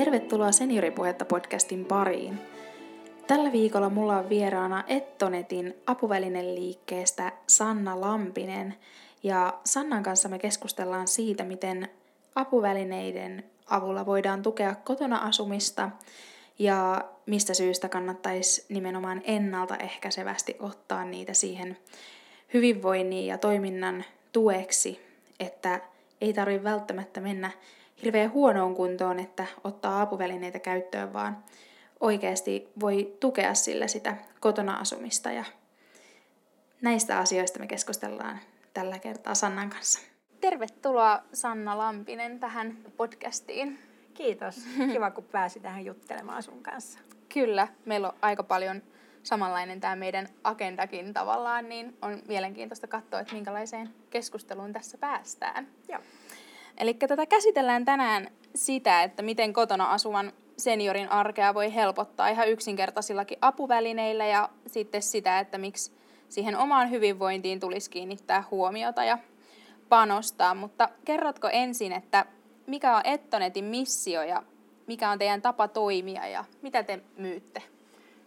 Tervetuloa 0.00 0.52
Senioripuhetta 0.52 1.24
podcastin 1.24 1.84
pariin. 1.84 2.40
Tällä 3.26 3.52
viikolla 3.52 3.90
mulla 3.90 4.18
on 4.18 4.28
vieraana 4.28 4.84
Ettonetin 4.86 5.74
apuvälineliikkeestä 5.86 7.32
Sanna 7.46 8.00
Lampinen. 8.00 8.74
Ja 9.22 9.58
Sannan 9.64 10.02
kanssa 10.02 10.28
me 10.28 10.38
keskustellaan 10.38 11.08
siitä, 11.08 11.44
miten 11.44 11.88
apuvälineiden 12.34 13.44
avulla 13.66 14.06
voidaan 14.06 14.42
tukea 14.42 14.74
kotona 14.74 15.18
asumista 15.18 15.90
ja 16.58 17.04
mistä 17.26 17.54
syystä 17.54 17.88
kannattaisi 17.88 18.64
nimenomaan 18.68 19.22
ennaltaehkäisevästi 19.24 20.56
ottaa 20.60 21.04
niitä 21.04 21.34
siihen 21.34 21.78
hyvinvoinnin 22.54 23.26
ja 23.26 23.38
toiminnan 23.38 24.04
tueksi, 24.32 25.00
että 25.40 25.80
ei 26.20 26.32
tarvitse 26.32 26.64
välttämättä 26.64 27.20
mennä 27.20 27.50
hirveän 28.02 28.32
huonoon 28.32 28.74
kuntoon, 28.74 29.18
että 29.18 29.46
ottaa 29.64 30.00
apuvälineitä 30.00 30.58
käyttöön, 30.58 31.12
vaan 31.12 31.44
oikeasti 32.00 32.68
voi 32.80 33.16
tukea 33.20 33.54
sillä 33.54 33.86
sitä 33.86 34.16
kotona 34.40 34.74
asumista 34.74 35.32
ja 35.32 35.44
näistä 36.82 37.18
asioista 37.18 37.58
me 37.58 37.66
keskustellaan 37.66 38.38
tällä 38.74 38.98
kertaa 38.98 39.34
Sannan 39.34 39.70
kanssa. 39.70 40.00
Tervetuloa 40.40 41.22
Sanna 41.32 41.78
Lampinen 41.78 42.40
tähän 42.40 42.76
podcastiin. 42.96 43.78
Kiitos. 44.14 44.56
Kiva, 44.92 45.10
kun 45.10 45.24
pääsi 45.24 45.60
tähän 45.60 45.84
juttelemaan 45.84 46.42
sun 46.42 46.62
kanssa. 46.62 46.98
Kyllä, 47.34 47.68
meillä 47.84 48.08
on 48.08 48.14
aika 48.22 48.42
paljon 48.42 48.82
samanlainen 49.22 49.80
tämä 49.80 49.96
meidän 49.96 50.28
agendakin 50.44 51.14
tavallaan, 51.14 51.68
niin 51.68 51.96
on 52.02 52.22
mielenkiintoista 52.28 52.86
katsoa, 52.86 53.20
että 53.20 53.34
minkälaiseen 53.34 53.94
keskusteluun 54.10 54.72
tässä 54.72 54.98
päästään. 54.98 55.68
Joo. 55.88 56.00
Eli 56.80 56.94
tätä 56.94 57.26
käsitellään 57.26 57.84
tänään 57.84 58.28
sitä, 58.54 59.02
että 59.02 59.22
miten 59.22 59.52
kotona 59.52 59.90
asuvan 59.90 60.32
seniorin 60.56 61.08
arkea 61.08 61.54
voi 61.54 61.74
helpottaa 61.74 62.28
ihan 62.28 62.48
yksinkertaisillakin 62.48 63.38
apuvälineillä 63.40 64.26
ja 64.26 64.48
sitten 64.66 65.02
sitä, 65.02 65.38
että 65.38 65.58
miksi 65.58 65.92
siihen 66.28 66.56
omaan 66.56 66.90
hyvinvointiin 66.90 67.60
tulisi 67.60 67.90
kiinnittää 67.90 68.44
huomiota 68.50 69.04
ja 69.04 69.18
panostaa. 69.88 70.54
Mutta 70.54 70.88
kerrotko 71.04 71.48
ensin, 71.52 71.92
että 71.92 72.26
mikä 72.66 72.96
on 72.96 73.02
Ettonetin 73.04 73.64
missio 73.64 74.22
ja 74.22 74.42
mikä 74.86 75.10
on 75.10 75.18
teidän 75.18 75.42
tapa 75.42 75.68
toimia 75.68 76.26
ja 76.26 76.44
mitä 76.62 76.82
te 76.82 77.00
myytte? 77.16 77.62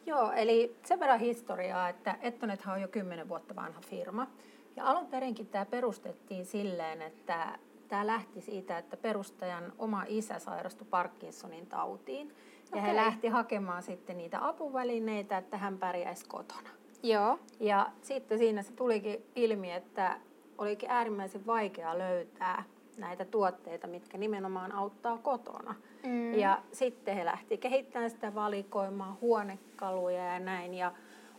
Joo, 0.06 0.32
eli 0.32 0.76
sen 0.86 1.00
verran 1.00 1.20
historiaa, 1.20 1.90
että 1.90 2.16
Ettonethan 2.22 2.74
on 2.74 2.82
jo 2.82 2.88
kymmenen 2.88 3.30
vuotta 3.30 3.56
vanha 3.56 3.82
firma. 3.82 4.28
Ja 4.76 4.86
alun 4.86 5.08
perinkin 5.08 5.48
tämä 5.48 5.66
perustettiin 5.66 6.46
silleen, 6.46 7.02
että 7.02 7.60
tämä 7.94 8.08
lähti 8.08 8.42
siitä, 8.42 8.78
että 8.78 8.98
perustajan 8.98 9.74
oma 9.78 10.04
isä 10.08 10.40
sairastui 10.40 10.88
Parkinsonin 10.90 11.68
tautiin. 11.68 12.28
Ja 12.28 12.78
okay. 12.78 12.82
he 12.82 12.96
lähti 12.96 13.28
hakemaan 13.28 13.84
sitten 13.84 14.18
niitä 14.18 14.48
apuvälineitä, 14.48 15.38
että 15.38 15.58
hän 15.58 15.78
pärjäisi 15.78 16.26
kotona. 16.26 16.70
Joo. 17.04 17.40
Ja 17.60 17.92
sitten 18.02 18.38
siinä 18.38 18.62
se 18.62 18.74
tulikin 18.74 19.26
ilmi, 19.36 19.72
että 19.72 20.20
olikin 20.58 20.90
äärimmäisen 20.90 21.46
vaikea 21.46 21.98
löytää 21.98 22.64
näitä 22.98 23.26
tuotteita, 23.26 23.88
mitkä 23.88 24.18
nimenomaan 24.18 24.72
auttaa 24.72 25.18
kotona. 25.18 25.76
Mm. 26.04 26.34
Ja 26.34 26.62
sitten 26.72 27.16
he 27.16 27.26
lähti 27.26 27.58
kehittämään 27.58 28.10
sitä 28.10 28.36
valikoimaa, 28.36 29.18
huonekaluja 29.22 30.34
ja 30.34 30.40
näin. 30.40 30.74
Ja 30.74 30.92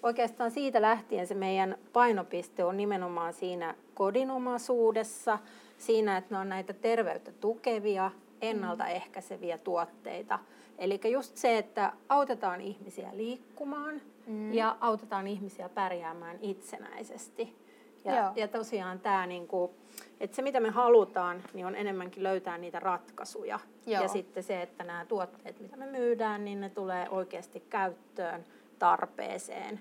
oikeastaan 0.03 0.51
siitä 0.51 0.83
lähtien 0.83 1.27
se 1.27 1.35
meidän 1.35 1.79
painopiste 1.93 2.65
on 2.65 2.77
nimenomaan 2.77 3.33
siinä 3.33 3.75
kodinomaisuudessa, 3.95 5.39
siinä, 5.79 6.17
että 6.17 6.35
ne 6.35 6.41
on 6.41 6.49
näitä 6.49 6.73
terveyttä 6.73 7.33
tukevia, 7.33 8.11
ennaltaehkäiseviä 8.41 9.59
tuotteita. 9.59 10.39
Eli 10.79 11.01
just 11.05 11.37
se, 11.37 11.59
että 11.59 11.93
autetaan 12.09 12.61
ihmisiä 12.61 13.11
liikkumaan 13.13 14.01
mm. 14.27 14.55
ja 14.55 14.77
autetaan 14.81 15.27
ihmisiä 15.27 15.69
pärjäämään 15.69 16.39
itsenäisesti. 16.41 17.57
Ja, 18.05 18.33
ja 18.37 18.49
tosiaan 18.49 19.01
tämä, 19.01 19.27
niinku, 19.27 19.75
että 20.21 20.37
se 20.37 20.43
mitä 20.43 20.61
me 20.61 20.71
halutaan, 20.71 21.43
niin 21.55 21.67
on 21.67 21.77
enemmänkin 21.77 22.23
löytää 22.23 22.59
niitä 22.59 22.81
ratkaisuja. 22.81 23.61
Joo. 23.87 24.03
Ja 24.03 24.09
sitten 24.09 24.43
se, 24.43 24.63
että 24.63 24.85
nämä 24.85 25.05
tuotteet, 25.05 25.61
mitä 25.61 25.77
me 25.77 25.87
myydään, 25.87 26.45
niin 26.45 26.61
ne 26.61 26.69
tulee 26.69 27.09
oikeasti 27.11 27.61
käyttöön, 27.71 28.45
tarpeeseen. 28.79 29.81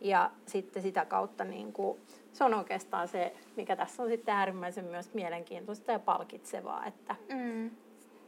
Ja 0.00 0.30
sitten 0.46 0.82
sitä 0.82 1.04
kautta 1.04 1.44
niin 1.44 1.72
kuin, 1.72 1.98
se 2.32 2.44
on 2.44 2.54
oikeastaan 2.54 3.08
se, 3.08 3.34
mikä 3.56 3.76
tässä 3.76 4.02
on 4.02 4.08
sitten 4.08 4.34
äärimmäisen 4.34 4.84
myös 4.84 5.14
mielenkiintoista 5.14 5.92
ja 5.92 5.98
palkitsevaa, 5.98 6.86
että 6.86 7.16
mm. 7.28 7.70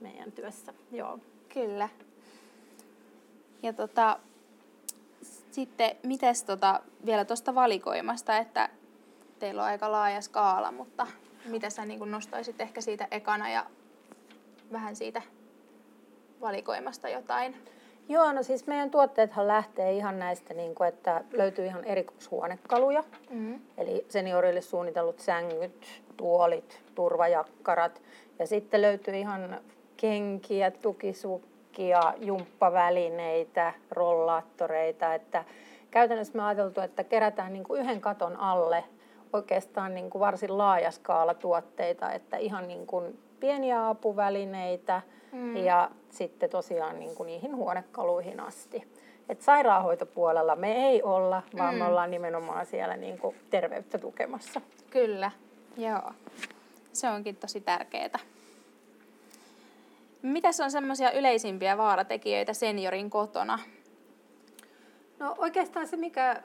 meidän 0.00 0.32
työssä. 0.32 0.75
Joo. 0.92 1.19
Kyllä. 1.54 1.88
Ja 3.62 3.72
tota, 3.72 4.19
sitten 5.50 5.97
mites 6.03 6.44
tota, 6.44 6.81
vielä 7.06 7.25
tuosta 7.25 7.54
valikoimasta, 7.54 8.37
että 8.37 8.69
teillä 9.38 9.62
on 9.62 9.69
aika 9.69 9.92
laaja 9.92 10.21
skaala, 10.21 10.72
mutta 10.72 11.06
mitä 11.44 11.71
sä 11.71 11.84
niin 11.84 12.10
nostaisit 12.10 12.60
ehkä 12.60 12.81
siitä 12.81 13.09
ekana 13.10 13.50
ja 13.50 13.66
vähän 14.72 14.97
siitä 14.97 15.22
valikoimasta 16.41 17.09
jotain? 17.09 17.56
Joo, 18.09 18.32
no 18.32 18.42
siis 18.42 18.66
meidän 18.66 18.91
tuotteethan 18.91 19.48
lähtee 19.48 19.92
ihan 19.92 20.19
näistä, 20.19 20.54
niin 20.54 20.75
kuin, 20.75 20.88
että 20.88 21.25
löytyy 21.32 21.66
ihan 21.66 21.84
erikoishuonekaluja. 21.84 23.04
Mm-hmm. 23.31 23.60
Eli 23.78 24.06
seniorille 24.09 24.60
suunnitellut 24.60 25.19
sängyt, 25.19 26.03
tuolit, 26.16 26.82
turvajakkarat. 26.94 28.03
Ja 28.38 28.47
sitten 28.47 28.82
löytyy 28.82 29.16
ihan 29.16 29.60
kenkiä, 29.97 30.70
tukisukkia, 30.70 32.15
jumppavälineitä, 32.19 33.75
rollaattoreita. 33.91 35.15
Että 35.15 35.44
käytännössä 35.91 36.38
me 36.38 36.42
ajateltu, 36.42 36.81
että 36.81 37.04
kerätään 37.04 37.53
niin 37.53 37.65
kuin 37.65 37.81
yhden 37.81 38.00
katon 38.00 38.36
alle 38.36 38.84
oikeastaan 39.32 39.94
niin 39.94 40.10
kuin 40.10 40.21
varsin 40.21 40.59
laaja 40.59 40.91
skaala 40.91 41.34
tuotteita, 41.34 42.12
että 42.12 42.36
ihan 42.36 42.69
niin 42.69 42.86
kuin 42.86 43.19
pieniä 43.41 43.88
apuvälineitä 43.88 45.03
mm. 45.32 45.56
ja 45.56 45.91
sitten 46.14 46.50
tosiaan 46.50 46.98
niin 46.98 47.14
kuin 47.14 47.26
niihin 47.26 47.56
huonekaluihin 47.56 48.41
asti. 48.41 48.88
Et 49.28 49.42
sairaanhoitopuolella 49.42 50.56
me 50.56 50.86
ei 50.86 51.02
olla, 51.02 51.42
vaan 51.58 51.75
mm. 51.75 51.78
me 51.78 51.84
ollaan 51.84 52.10
nimenomaan 52.10 52.66
siellä 52.66 52.97
niin 52.97 53.19
kuin 53.19 53.36
terveyttä 53.50 53.98
tukemassa. 53.98 54.60
Kyllä, 54.91 55.30
joo. 55.76 56.12
Se 56.92 57.08
onkin 57.08 57.36
tosi 57.36 57.60
tärkeää. 57.60 58.19
Mitäs 60.22 60.60
on 60.60 60.70
semmoisia 60.70 61.12
yleisimpiä 61.12 61.76
vaaratekijöitä 61.76 62.53
seniorin 62.53 63.10
kotona? 63.10 63.58
No 65.19 65.34
oikeastaan 65.38 65.86
se, 65.86 65.97
mikä 65.97 66.42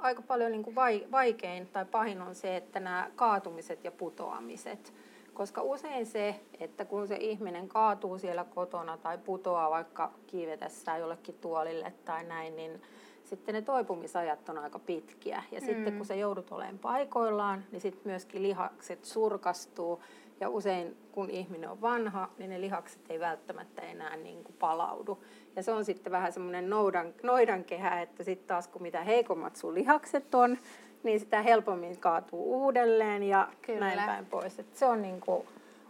aika 0.00 0.22
paljon 0.22 0.52
niin 0.52 0.62
kuin 0.62 0.76
vaikein 1.10 1.66
tai 1.66 1.84
pahin 1.84 2.22
on 2.22 2.34
se, 2.34 2.56
että 2.56 2.80
nämä 2.80 3.10
kaatumiset 3.16 3.84
ja 3.84 3.90
putoamiset. 3.90 4.92
Koska 5.34 5.62
usein 5.62 6.06
se, 6.06 6.40
että 6.60 6.84
kun 6.84 7.08
se 7.08 7.16
ihminen 7.16 7.68
kaatuu 7.68 8.18
siellä 8.18 8.44
kotona 8.44 8.96
tai 8.96 9.18
putoaa 9.18 9.70
vaikka 9.70 10.12
kiivetessään 10.26 11.00
jollekin 11.00 11.34
tuolille 11.40 11.92
tai 12.04 12.24
näin, 12.24 12.56
niin 12.56 12.82
sitten 13.24 13.54
ne 13.54 13.62
toipumisajat 13.62 14.48
on 14.48 14.58
aika 14.58 14.78
pitkiä. 14.78 15.42
Ja 15.52 15.60
mm. 15.60 15.66
sitten 15.66 15.96
kun 15.96 16.06
sä 16.06 16.14
joudut 16.14 16.52
olemaan 16.52 16.78
paikoillaan, 16.78 17.64
niin 17.72 17.80
sitten 17.80 18.02
myöskin 18.04 18.42
lihakset 18.42 19.04
surkastuu. 19.04 20.02
Ja 20.40 20.48
usein 20.48 20.96
kun 21.12 21.30
ihminen 21.30 21.70
on 21.70 21.80
vanha, 21.80 22.28
niin 22.38 22.50
ne 22.50 22.60
lihakset 22.60 23.10
ei 23.10 23.20
välttämättä 23.20 23.82
enää 23.82 24.16
niin 24.16 24.44
kuin 24.44 24.56
palaudu. 24.58 25.24
Ja 25.56 25.62
se 25.62 25.72
on 25.72 25.84
sitten 25.84 26.12
vähän 26.12 26.32
semmoinen 26.32 26.70
noidan, 26.70 27.14
noidankehä, 27.22 28.02
että 28.02 28.24
sitten 28.24 28.48
taas 28.48 28.68
kun 28.68 28.82
mitä 28.82 29.04
heikommat 29.04 29.56
sun 29.56 29.74
lihakset 29.74 30.34
on, 30.34 30.58
niin 31.04 31.20
sitä 31.20 31.42
helpommin 31.42 32.00
kaatuu 32.00 32.64
uudelleen 32.64 33.22
ja 33.22 33.48
Kyllä. 33.62 33.80
näin 33.80 34.06
päin 34.06 34.26
pois. 34.26 34.58
Et 34.58 34.76
se 34.76 34.86
on 34.86 35.02
niin 35.02 35.20
kuin 35.20 35.46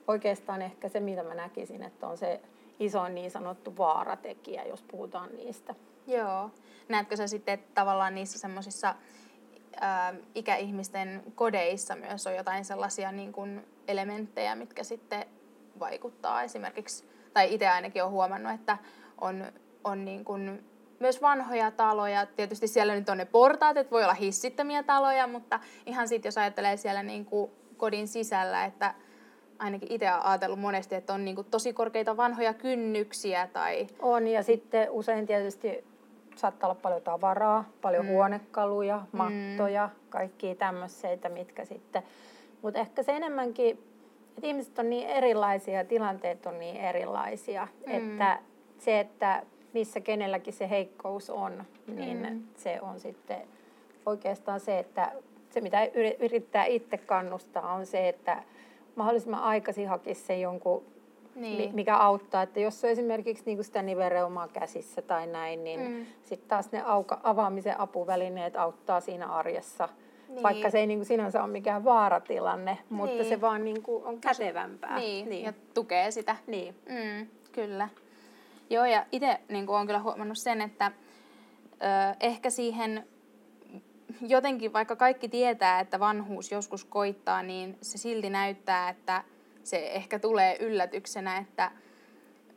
oikeastaan 0.08 0.62
ehkä 0.62 0.88
se, 0.88 1.00
mitä 1.00 1.22
mä 1.22 1.34
näkisin, 1.34 1.82
että 1.82 2.06
on 2.06 2.18
se 2.18 2.40
iso 2.80 3.08
niin 3.08 3.30
sanottu 3.30 3.76
vaaratekijä, 3.76 4.64
jos 4.64 4.82
puhutaan 4.82 5.36
niistä. 5.36 5.74
Joo. 6.06 6.50
Näetkö 6.88 7.16
sä 7.16 7.26
sitten, 7.26 7.54
että 7.54 7.70
tavallaan 7.74 8.14
niissä 8.14 8.38
semmoisissa 8.38 8.94
ikäihmisten 10.34 11.22
kodeissa 11.34 11.96
myös 11.96 12.26
on 12.26 12.34
jotain 12.34 12.64
sellaisia 12.64 13.12
niin 13.12 13.32
kuin 13.32 13.66
elementtejä, 13.88 14.54
mitkä 14.54 14.84
sitten 14.84 15.26
vaikuttaa 15.78 16.42
esimerkiksi, 16.42 17.04
tai 17.32 17.54
itse 17.54 17.68
ainakin 17.68 18.02
olen 18.02 18.12
huomannut, 18.12 18.52
että 18.52 18.78
on, 19.20 19.52
on 19.84 20.04
niin 20.04 20.24
kuin 20.24 20.64
myös 21.00 21.22
vanhoja 21.22 21.70
taloja. 21.70 22.26
Tietysti 22.26 22.68
siellä 22.68 22.94
nyt 22.94 23.08
on 23.08 23.18
ne 23.18 23.24
portaat, 23.24 23.76
että 23.76 23.90
voi 23.90 24.02
olla 24.02 24.14
hissittömiä 24.14 24.82
taloja, 24.82 25.26
mutta 25.26 25.60
ihan 25.86 26.08
sitten 26.08 26.28
jos 26.28 26.38
ajattelee 26.38 26.76
siellä 26.76 27.02
niin 27.02 27.24
kuin 27.24 27.50
kodin 27.76 28.08
sisällä, 28.08 28.64
että 28.64 28.94
ainakin 29.58 29.92
itse 29.92 30.12
olen 30.12 30.26
ajatellut 30.26 30.60
monesti, 30.60 30.94
että 30.94 31.14
on 31.14 31.24
niin 31.24 31.34
kuin 31.34 31.46
tosi 31.50 31.72
korkeita 31.72 32.16
vanhoja 32.16 32.54
kynnyksiä. 32.54 33.48
Tai... 33.52 33.86
On 33.98 34.26
ja 34.26 34.42
sitten 34.42 34.90
usein 34.90 35.26
tietysti 35.26 35.84
saattaa 36.36 36.70
olla 36.70 36.80
paljon 36.82 37.02
tavaraa, 37.02 37.64
paljon 37.82 38.06
mm. 38.06 38.12
huonekaluja, 38.12 38.96
mm. 39.12 39.18
mattoja, 39.18 39.86
mm. 39.86 40.00
kaikkia 40.10 40.54
tämmöisiä, 40.54 41.18
mitkä 41.28 41.64
sitten... 41.64 42.02
Mutta 42.62 42.80
ehkä 42.80 43.02
se 43.02 43.12
enemmänkin, 43.12 43.78
että 44.28 44.46
ihmiset 44.46 44.78
on 44.78 44.90
niin 44.90 45.08
erilaisia 45.08 45.78
ja 45.78 45.84
tilanteet 45.84 46.46
on 46.46 46.58
niin 46.58 46.76
erilaisia, 46.76 47.68
mm. 47.86 47.92
että 47.94 48.38
se, 48.78 49.00
että 49.00 49.42
missä 49.74 50.00
kenelläkin 50.00 50.54
se 50.54 50.70
heikkous 50.70 51.30
on, 51.30 51.64
niin 51.86 52.26
mm. 52.30 52.42
se 52.56 52.80
on 52.80 53.00
sitten 53.00 53.42
oikeastaan 54.06 54.60
se, 54.60 54.78
että 54.78 55.12
se 55.50 55.60
mitä 55.60 55.78
yrittää 56.20 56.64
itse 56.64 56.98
kannustaa 56.98 57.72
on 57.72 57.86
se, 57.86 58.08
että 58.08 58.42
mahdollisimman 58.96 59.42
aikaisin 59.42 59.88
hakisi 59.88 60.20
se 60.20 60.38
jonkun, 60.38 60.82
niin. 61.34 61.74
mikä 61.74 61.96
auttaa. 61.96 62.42
Että 62.42 62.60
jos 62.60 62.84
on 62.84 62.90
esimerkiksi 62.90 63.42
niin 63.46 63.64
sitä 63.64 63.82
nivelreumaa 63.82 64.48
käsissä 64.48 65.02
tai 65.02 65.26
näin, 65.26 65.64
niin 65.64 65.80
mm. 65.80 66.06
sitten 66.22 66.48
taas 66.48 66.72
ne 66.72 66.82
auka, 66.84 67.20
avaamisen 67.22 67.80
apuvälineet 67.80 68.56
auttaa 68.56 69.00
siinä 69.00 69.26
arjessa. 69.26 69.88
Niin. 70.28 70.42
Vaikka 70.42 70.70
se 70.70 70.78
ei 70.78 70.86
niin 70.86 70.98
kuin 70.98 71.06
sinänsä 71.06 71.42
ole 71.42 71.52
mikään 71.52 71.84
vaaratilanne, 71.84 72.78
mutta 72.90 73.16
niin. 73.16 73.28
se 73.28 73.40
vaan 73.40 73.64
niin 73.64 73.82
kuin 73.82 74.04
on 74.04 74.20
kätevämpää. 74.20 74.98
Niin. 74.98 75.28
niin, 75.28 75.44
ja 75.44 75.52
tukee 75.74 76.10
sitä. 76.10 76.36
Niin. 76.46 76.74
Mm, 76.88 77.26
kyllä. 77.52 77.88
Joo, 78.70 78.84
ja 78.84 79.06
itse 79.12 79.40
niin 79.48 79.68
olen 79.68 79.86
kyllä 79.86 80.00
huomannut 80.00 80.38
sen, 80.38 80.60
että 80.60 80.92
ö, 81.72 82.16
ehkä 82.20 82.50
siihen 82.50 83.06
jotenkin, 84.20 84.72
vaikka 84.72 84.96
kaikki 84.96 85.28
tietää, 85.28 85.80
että 85.80 86.00
vanhuus 86.00 86.52
joskus 86.52 86.84
koittaa, 86.84 87.42
niin 87.42 87.78
se 87.82 87.98
silti 87.98 88.30
näyttää, 88.30 88.88
että 88.88 89.24
se 89.62 89.76
ehkä 89.76 90.18
tulee 90.18 90.56
yllätyksenä, 90.60 91.36
että 91.38 91.70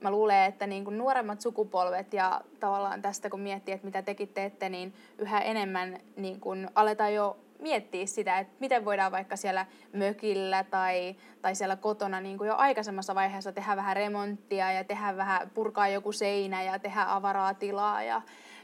mä 0.02 0.12
luulen, 0.12 0.46
että 0.46 0.68
niin 0.68 0.84
kuin 0.84 0.98
nuoremmat 0.98 1.42
sukupolvet 1.42 2.14
ja 2.14 2.42
tavallaan 2.60 3.02
tästä 3.02 3.30
kun 3.30 3.40
miettii, 3.40 3.74
että 3.74 3.86
mitä 3.86 4.02
tekin 4.02 4.28
teette, 4.28 4.70
niin 4.70 4.94
yhä 5.18 5.40
enemmän 5.40 6.00
niin 6.16 6.40
kuin 6.40 6.68
aletaan 6.76 7.14
jo 7.14 7.38
miettiä 7.60 8.06
sitä, 8.06 8.40
että 8.40 8.54
miten 8.60 8.86
voidaan 8.86 9.12
vaikka 9.12 9.36
siellä 9.36 9.66
mökillä 9.94 10.64
tai, 10.64 11.16
tai 11.42 11.56
siellä 11.56 11.76
kotona 11.76 12.22
niin 12.22 12.38
kuin 12.38 12.48
jo 12.48 12.56
aikaisemmassa 12.56 13.16
vaiheessa 13.16 13.52
tehdä 13.52 13.76
vähän 13.76 13.96
remonttia 13.96 14.72
ja 14.72 14.84
tehdä 14.84 15.18
vähän, 15.18 15.52
purkaa 15.54 15.88
joku 15.88 16.12
seinä 16.12 16.64
ja 16.64 16.80
tehdä 16.80 17.06
avaraa 17.08 17.54
tilaa 17.54 18.04
ja, 18.04 18.22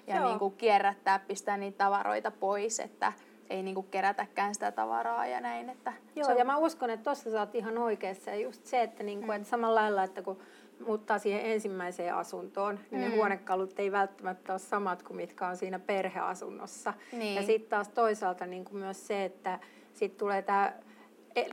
ja 0.07 0.25
niin 0.25 0.39
kuin 0.39 0.53
kierrättää, 0.53 1.19
pistää 1.19 1.57
niitä 1.57 1.77
tavaroita 1.77 2.31
pois, 2.31 2.79
että 2.79 3.13
ei 3.49 3.63
niin 3.63 3.75
kuin 3.75 3.87
kerätäkään 3.91 4.53
sitä 4.53 4.71
tavaraa 4.71 5.25
ja 5.25 5.41
näin. 5.41 5.69
Että 5.69 5.93
Joo, 6.15 6.29
on... 6.29 6.37
ja 6.37 6.45
mä 6.45 6.57
uskon, 6.57 6.89
että 6.89 7.03
tuossa 7.03 7.31
sä 7.31 7.39
oot 7.39 7.55
ihan 7.55 7.77
oikeassa. 7.77 8.29
Ja 8.29 8.35
just 8.37 8.65
se, 8.65 8.81
että, 8.81 9.03
niin 9.03 9.19
kuin, 9.19 9.29
mm. 9.29 9.35
että 9.35 9.49
samalla 9.49 9.81
lailla, 9.81 10.03
että 10.03 10.21
kun 10.21 10.39
muuttaa 10.85 11.19
siihen 11.19 11.45
ensimmäiseen 11.45 12.15
asuntoon, 12.15 12.79
niin 12.91 13.01
mm. 13.01 13.09
ne 13.09 13.15
huonekalut 13.15 13.79
ei 13.79 13.91
välttämättä 13.91 14.53
ole 14.53 14.59
samat 14.59 15.03
kuin 15.03 15.17
mitkä 15.17 15.47
on 15.47 15.57
siinä 15.57 15.79
perheasunnossa. 15.79 16.93
Niin. 17.11 17.35
Ja 17.35 17.43
sitten 17.43 17.69
taas 17.69 17.89
toisaalta 17.89 18.45
niin 18.45 18.65
kuin 18.65 18.77
myös 18.77 19.07
se, 19.07 19.25
että 19.25 19.59
sitten 19.93 20.19
tulee 20.19 20.41
tämä 20.41 20.73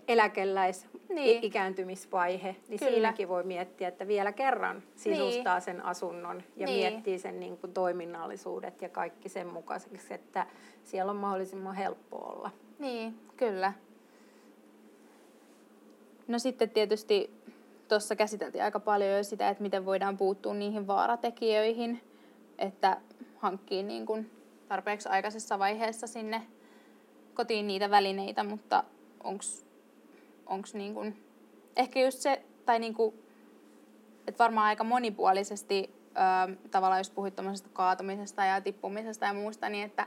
eläkeläis 0.08 0.86
niin. 1.08 1.44
ikääntymisvaihe, 1.44 2.56
niin 2.68 2.78
Kyllä. 2.78 2.92
siinäkin 2.92 3.28
voi 3.28 3.42
miettiä, 3.42 3.88
että 3.88 4.06
vielä 4.06 4.32
kerran 4.32 4.82
sisustaa 4.96 5.54
niin. 5.54 5.64
sen 5.64 5.84
asunnon 5.84 6.42
ja 6.56 6.66
niin. 6.66 6.78
miettii 6.78 7.18
sen 7.18 7.40
niin 7.40 7.58
kuin 7.58 7.72
toiminnallisuudet 7.72 8.82
ja 8.82 8.88
kaikki 8.88 9.28
sen 9.28 9.46
mukaiseksi, 9.46 10.14
että 10.14 10.46
siellä 10.84 11.10
on 11.10 11.16
mahdollisimman 11.16 11.74
helppo 11.74 12.16
olla. 12.16 12.50
Niin, 12.78 13.18
kyllä. 13.36 13.72
No 16.28 16.38
sitten 16.38 16.70
tietysti 16.70 17.30
tuossa 17.90 18.16
käsiteltiin 18.16 18.64
aika 18.64 18.80
paljon 18.80 19.16
jo 19.16 19.24
sitä, 19.24 19.48
että 19.48 19.62
miten 19.62 19.86
voidaan 19.86 20.16
puuttua 20.16 20.54
niihin 20.54 20.86
vaaratekijöihin, 20.86 22.00
että 22.58 22.96
hankkii 23.36 23.82
niin 23.82 24.06
kuin 24.06 24.30
tarpeeksi 24.68 25.08
aikaisessa 25.08 25.58
vaiheessa 25.58 26.06
sinne 26.06 26.42
kotiin 27.34 27.66
niitä 27.66 27.90
välineitä, 27.90 28.44
mutta 28.44 28.84
onko 29.24 29.44
onks 30.46 30.74
niin 30.74 30.94
kuin, 30.94 31.24
ehkä 31.76 32.00
just 32.00 32.18
se, 32.18 32.42
tai 32.66 32.78
niin 32.78 32.94
kuin, 32.94 33.14
että 34.26 34.38
varmaan 34.38 34.66
aika 34.66 34.84
monipuolisesti 34.84 35.90
ö, 36.50 36.56
tavallaan 36.70 37.00
jos 37.00 37.10
puhuit 37.10 37.34
kaatumisesta 37.72 38.44
ja 38.44 38.60
tippumisesta 38.60 39.26
ja 39.26 39.32
muusta, 39.32 39.68
niin 39.68 39.86
että 39.86 40.06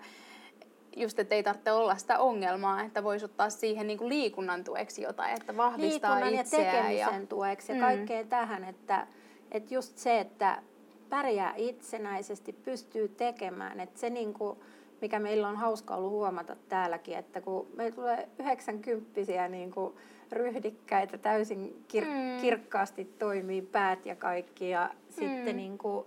just, 0.95 1.19
että 1.19 1.35
ei 1.35 1.43
tarvitse 1.43 1.71
olla 1.71 1.97
sitä 1.97 2.19
ongelmaa, 2.19 2.81
että 2.81 3.03
voisi 3.03 3.25
ottaa 3.25 3.49
siihen 3.49 3.87
niin 3.87 3.97
kuin 3.97 4.09
liikunnan 4.09 4.63
tueksi 4.63 5.01
jotain, 5.01 5.33
että 5.41 5.57
vahvistaa 5.57 6.15
liikunnan 6.15 6.41
itseään. 6.41 6.65
ja 6.65 6.81
tekemisen 6.81 7.21
ja... 7.21 7.27
tueksi 7.27 7.71
ja 7.71 7.75
mm. 7.75 7.81
kaikkea 7.81 8.23
tähän, 8.23 8.63
että, 8.63 9.07
että 9.51 9.73
just 9.73 9.97
se, 9.97 10.19
että 10.19 10.61
pärjää 11.09 11.53
itsenäisesti, 11.55 12.53
pystyy 12.53 13.07
tekemään, 13.07 13.79
että 13.79 13.99
se 13.99 14.09
niin 14.09 14.33
kuin, 14.33 14.59
mikä 15.01 15.19
meillä 15.19 15.47
on 15.47 15.55
hauska 15.55 15.95
ollut 15.95 16.11
huomata 16.11 16.55
täälläkin, 16.69 17.17
että 17.17 17.41
kun 17.41 17.67
meillä 17.75 17.95
tulee 17.95 18.29
90 18.39 19.47
niin 19.49 19.71
kuin 19.71 19.93
ryhdikkäitä, 20.31 21.17
täysin 21.17 21.85
kir- 21.93 22.05
mm. 22.05 22.41
kirkkaasti 22.41 23.05
toimii 23.05 23.61
päät 23.61 24.05
ja 24.05 24.15
kaikki 24.15 24.69
ja 24.69 24.89
mm. 24.93 24.99
sitten 25.09 25.57
niin 25.57 25.77
kuin, 25.77 26.05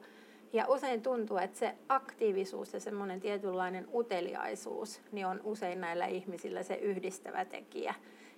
ja 0.52 0.64
usein 0.68 1.02
tuntuu, 1.02 1.36
että 1.36 1.58
se 1.58 1.74
aktiivisuus 1.88 2.72
ja 2.72 2.80
semmoinen 2.80 3.20
tietynlainen 3.20 3.88
uteliaisuus 3.94 5.00
niin 5.12 5.26
on 5.26 5.40
usein 5.44 5.80
näillä 5.80 6.06
ihmisillä 6.06 6.62
se 6.62 6.74
yhdistävä 6.74 7.44
tekijä. 7.44 7.94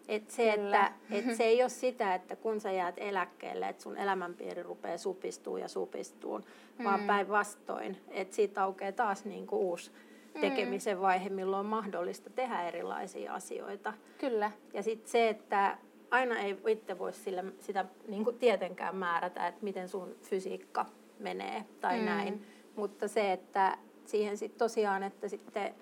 Et 0.08 0.30
se, 0.30 0.52
että, 0.52 0.92
et 1.10 1.36
se 1.36 1.44
ei 1.44 1.62
ole 1.62 1.68
sitä, 1.68 2.14
että 2.14 2.36
kun 2.36 2.60
sä 2.60 2.72
jäät 2.72 2.94
eläkkeelle, 2.98 3.68
että 3.68 3.82
sun 3.82 3.96
elämänpiiri 3.96 4.62
rupeaa 4.62 4.98
supistuu 4.98 5.56
ja 5.56 5.68
supistuu, 5.68 6.38
mm. 6.38 6.84
vaan 6.84 7.00
päinvastoin, 7.00 7.96
että 8.10 8.36
siitä 8.36 8.62
aukeaa 8.62 8.92
taas 8.92 9.24
niinku 9.24 9.56
uusi 9.56 9.90
mm. 10.34 10.40
tekemisen 10.40 11.00
vaihe, 11.00 11.28
milloin 11.28 11.60
on 11.60 11.66
mahdollista 11.66 12.30
tehdä 12.30 12.62
erilaisia 12.62 13.34
asioita. 13.34 13.92
Kyllä. 14.18 14.50
Ja 14.72 14.82
sitten 14.82 15.10
se, 15.10 15.28
että 15.28 15.78
aina 16.10 16.38
ei 16.38 16.58
itse 16.66 16.98
voi 16.98 17.12
sillä, 17.12 17.44
sitä 17.60 17.84
niin 18.08 18.26
tietenkään 18.38 18.96
määrätä, 18.96 19.46
että 19.46 19.64
miten 19.64 19.88
sun 19.88 20.16
fysiikka 20.22 20.86
menee 21.18 21.64
tai 21.80 21.98
mm. 21.98 22.04
näin. 22.04 22.46
Mutta 22.76 23.08
se, 23.08 23.32
että 23.32 23.78
siihen 24.04 24.36
sitten 24.36 24.58
tosiaan, 24.58 25.02
että 25.02 25.28
sitten 25.28 25.74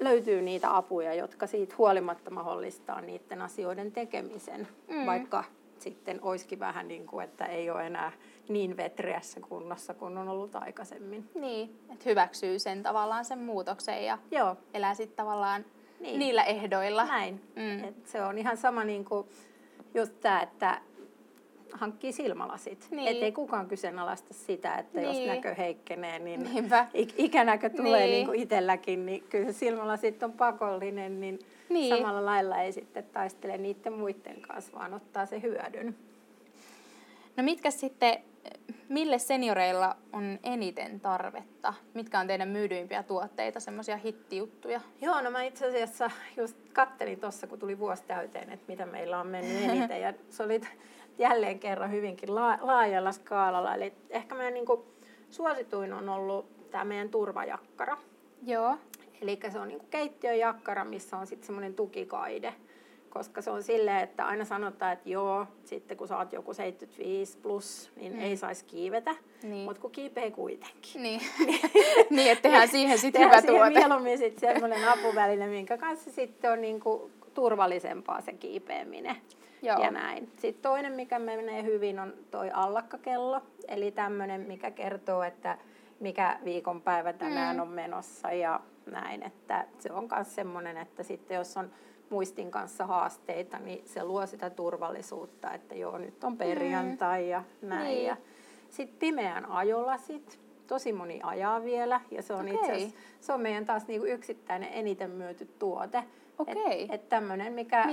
löytyy 0.00 0.42
niitä 0.42 0.76
apuja, 0.76 1.14
jotka 1.14 1.46
siitä 1.46 1.74
huolimatta 1.78 2.30
mahdollistaa 2.30 3.00
niiden 3.00 3.42
asioiden 3.42 3.92
tekemisen, 3.92 4.68
mm. 4.88 5.06
vaikka 5.06 5.44
sitten 5.78 6.18
olisikin 6.22 6.58
vähän 6.58 6.88
niin 6.88 7.06
kuin, 7.06 7.24
että 7.24 7.44
ei 7.46 7.70
ole 7.70 7.86
enää 7.86 8.12
niin 8.48 8.76
vetreässä 8.76 9.40
kunnossa 9.40 9.94
kuin 9.94 10.18
on 10.18 10.28
ollut 10.28 10.56
aikaisemmin. 10.56 11.28
Niin, 11.34 11.78
että 11.92 12.04
hyväksyy 12.06 12.58
sen 12.58 12.82
tavallaan 12.82 13.24
sen 13.24 13.38
muutoksen 13.38 14.04
ja 14.04 14.18
Joo. 14.30 14.56
elää 14.74 14.94
sitten 14.94 15.16
tavallaan 15.16 15.64
niin. 16.00 16.18
niillä 16.18 16.44
ehdoilla. 16.44 17.04
Näin. 17.04 17.40
Mm. 17.56 17.84
Et 17.84 18.06
se 18.06 18.22
on 18.22 18.38
ihan 18.38 18.56
sama 18.56 18.84
niin 18.84 19.04
kuin 19.04 19.28
just 19.94 20.20
tämä, 20.20 20.42
että 20.42 20.80
hankkii 21.72 22.12
silmälasit. 22.12 22.88
Niin. 22.90 23.08
Että 23.08 23.24
ei 23.24 23.32
kukaan 23.32 23.68
kyseenalaista 23.68 24.34
sitä, 24.34 24.74
että 24.74 25.00
niin. 25.00 25.08
jos 25.08 25.26
näkö 25.26 25.54
heikkenee, 25.54 26.18
niin 26.18 26.44
Niinpä. 26.44 26.86
ikänäkö 27.16 27.70
tulee 27.70 28.00
niin. 28.00 28.12
niin 28.12 28.26
kuin 28.26 28.40
itselläkin, 28.40 29.06
niin 29.06 29.24
kyllä 29.30 29.52
silmälasit 29.52 30.22
on 30.22 30.32
pakollinen, 30.32 31.20
niin, 31.20 31.38
niin 31.68 31.96
samalla 31.96 32.24
lailla 32.24 32.58
ei 32.58 32.72
sitten 32.72 33.04
taistele 33.04 33.58
niiden 33.58 33.92
muiden 33.92 34.40
kanssa, 34.40 34.72
vaan 34.78 34.94
ottaa 34.94 35.26
se 35.26 35.42
hyödyn. 35.42 35.96
No 37.36 37.42
mitkä 37.42 37.70
sitten, 37.70 38.18
mille 38.88 39.18
senioreilla 39.18 39.96
on 40.12 40.38
eniten 40.42 41.00
tarvetta? 41.00 41.74
Mitkä 41.94 42.20
on 42.20 42.26
teidän 42.26 42.48
myydyimpiä 42.48 43.02
tuotteita, 43.02 43.60
semmoisia 43.60 43.96
hittijuttuja? 43.96 44.80
Joo, 45.00 45.20
no 45.20 45.30
mä 45.30 45.42
itse 45.42 45.66
asiassa 45.66 46.10
just 46.36 46.56
kattelin 46.72 47.20
tuossa, 47.20 47.46
kun 47.46 47.58
tuli 47.58 47.78
vuosi 47.78 48.02
täyteen, 48.06 48.50
että 48.50 48.64
mitä 48.68 48.86
meillä 48.86 49.20
on 49.20 49.26
mennyt 49.26 49.70
eniten. 49.70 50.00
Ja 50.06 50.12
se 50.30 50.42
oli 50.42 50.60
jälleen 51.18 51.58
kerran 51.58 51.92
hyvinkin 51.92 52.34
laajalla 52.60 53.12
skaalalla. 53.12 53.74
Eli 53.74 53.92
ehkä 54.10 54.34
meidän 54.34 54.54
niin 54.54 54.66
kuin 54.66 54.80
suosituin 55.30 55.92
on 55.92 56.08
ollut 56.08 56.70
tämä 56.70 56.84
meidän 56.84 57.08
turvajakkara. 57.08 57.96
Joo. 58.46 58.78
Eli 59.22 59.38
se 59.52 59.58
on 59.58 59.68
niin 59.68 59.78
kuin 59.78 59.90
keittiöjakkara, 59.90 60.84
missä 60.84 61.16
on 61.16 61.26
sitten 61.26 61.46
semmoinen 61.46 61.74
tukikaide. 61.74 62.54
Koska 63.10 63.42
se 63.42 63.50
on 63.50 63.62
silleen, 63.62 64.00
että 64.00 64.26
aina 64.26 64.44
sanotaan, 64.44 64.92
että 64.92 65.08
joo, 65.08 65.46
sitten 65.64 65.96
kun 65.96 66.08
sä 66.08 66.18
oot 66.18 66.32
joku 66.32 66.54
75 66.54 67.38
plus, 67.38 67.90
niin 67.96 68.12
mm. 68.12 68.20
ei 68.20 68.36
saisi 68.36 68.64
kiivetä. 68.64 69.14
Niin. 69.42 69.64
Mutta 69.64 69.82
kun 69.82 69.90
kiipee 69.90 70.30
kuitenkin. 70.30 71.02
Niin, 71.02 71.20
niin 72.10 72.32
että 72.32 72.42
tehdään 72.42 72.68
siihen 72.68 72.98
sitten 72.98 73.24
hyvä 73.24 73.40
siihen 73.40 73.56
tuote. 73.56 73.78
mieluummin 73.78 74.18
sitten 74.18 74.52
semmoinen 74.52 74.88
apuväline, 74.88 75.46
minkä 75.46 75.78
kanssa 75.78 76.10
sitten 76.10 76.52
on 76.52 76.60
niinku 76.60 77.10
turvallisempaa 77.34 78.20
se 78.20 78.32
kiipeäminen. 78.32 79.16
Joo. 79.66 79.82
ja 79.82 79.90
näin. 79.90 80.32
Sitten 80.36 80.62
toinen, 80.62 80.92
mikä 80.92 81.18
menee 81.18 81.62
hyvin, 81.62 81.98
on 82.00 82.14
toi 82.30 82.50
allakkakello, 82.50 83.42
eli 83.68 83.90
tämmöinen, 83.90 84.40
mikä 84.40 84.70
kertoo, 84.70 85.22
että 85.22 85.58
mikä 86.00 86.38
viikonpäivä 86.44 87.12
tänään 87.12 87.56
mm. 87.56 87.62
on 87.62 87.68
menossa 87.68 88.32
ja 88.32 88.60
näin. 88.86 89.22
Että 89.22 89.64
se 89.78 89.92
on 89.92 90.08
myös 90.16 90.34
semmoinen, 90.34 90.76
että 90.76 91.02
sitten 91.02 91.34
jos 91.34 91.56
on 91.56 91.70
muistin 92.10 92.50
kanssa 92.50 92.86
haasteita, 92.86 93.58
niin 93.58 93.88
se 93.88 94.04
luo 94.04 94.26
sitä 94.26 94.50
turvallisuutta, 94.50 95.52
että 95.52 95.74
joo, 95.74 95.98
nyt 95.98 96.24
on 96.24 96.36
perjantai 96.36 97.22
mm. 97.22 97.28
ja 97.28 97.44
näin. 97.62 97.84
Niin. 97.84 98.06
Ja 98.06 98.16
sitten 98.70 98.98
pimeän 98.98 99.46
ajolasit, 99.46 100.40
tosi 100.66 100.92
moni 100.92 101.20
ajaa 101.22 101.64
vielä 101.64 102.00
ja 102.10 102.22
se 102.22 102.34
on 102.34 102.40
okay. 102.40 102.54
itse 102.54 102.72
asiassa, 102.72 102.96
se 103.20 103.32
on 103.32 103.40
meidän 103.40 103.64
taas 103.64 103.86
niinku 103.86 104.06
yksittäinen 104.06 104.68
eniten 104.72 105.10
myyty 105.10 105.48
tuote. 105.58 106.04
Okei. 106.38 106.82
Että 106.82 106.94
et 106.94 107.08
tämmöinen, 107.08 107.52
mikä 107.52 107.84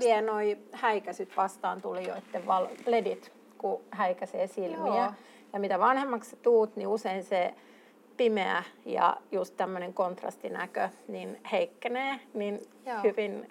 vie 0.00 0.22
noi 0.22 0.58
häikäisyt 0.72 1.36
vastaan 1.36 1.82
tulijoiden 1.82 2.46
val- 2.46 2.68
ledit, 2.86 3.32
kun 3.58 3.80
häikäisee 3.90 4.46
silmiä. 4.46 4.86
Joo. 4.86 5.12
Ja 5.52 5.60
mitä 5.60 5.78
vanhemmaksi 5.78 6.36
tuut, 6.36 6.76
niin 6.76 6.88
usein 6.88 7.24
se 7.24 7.54
pimeä 8.16 8.62
ja 8.84 9.16
just 9.32 9.56
tämmöinen 9.56 9.94
kontrastinäkö 9.94 10.88
niin 11.08 11.40
heikkenee, 11.52 12.20
niin 12.34 12.60
Joo. 12.86 13.02
hyvin, 13.02 13.48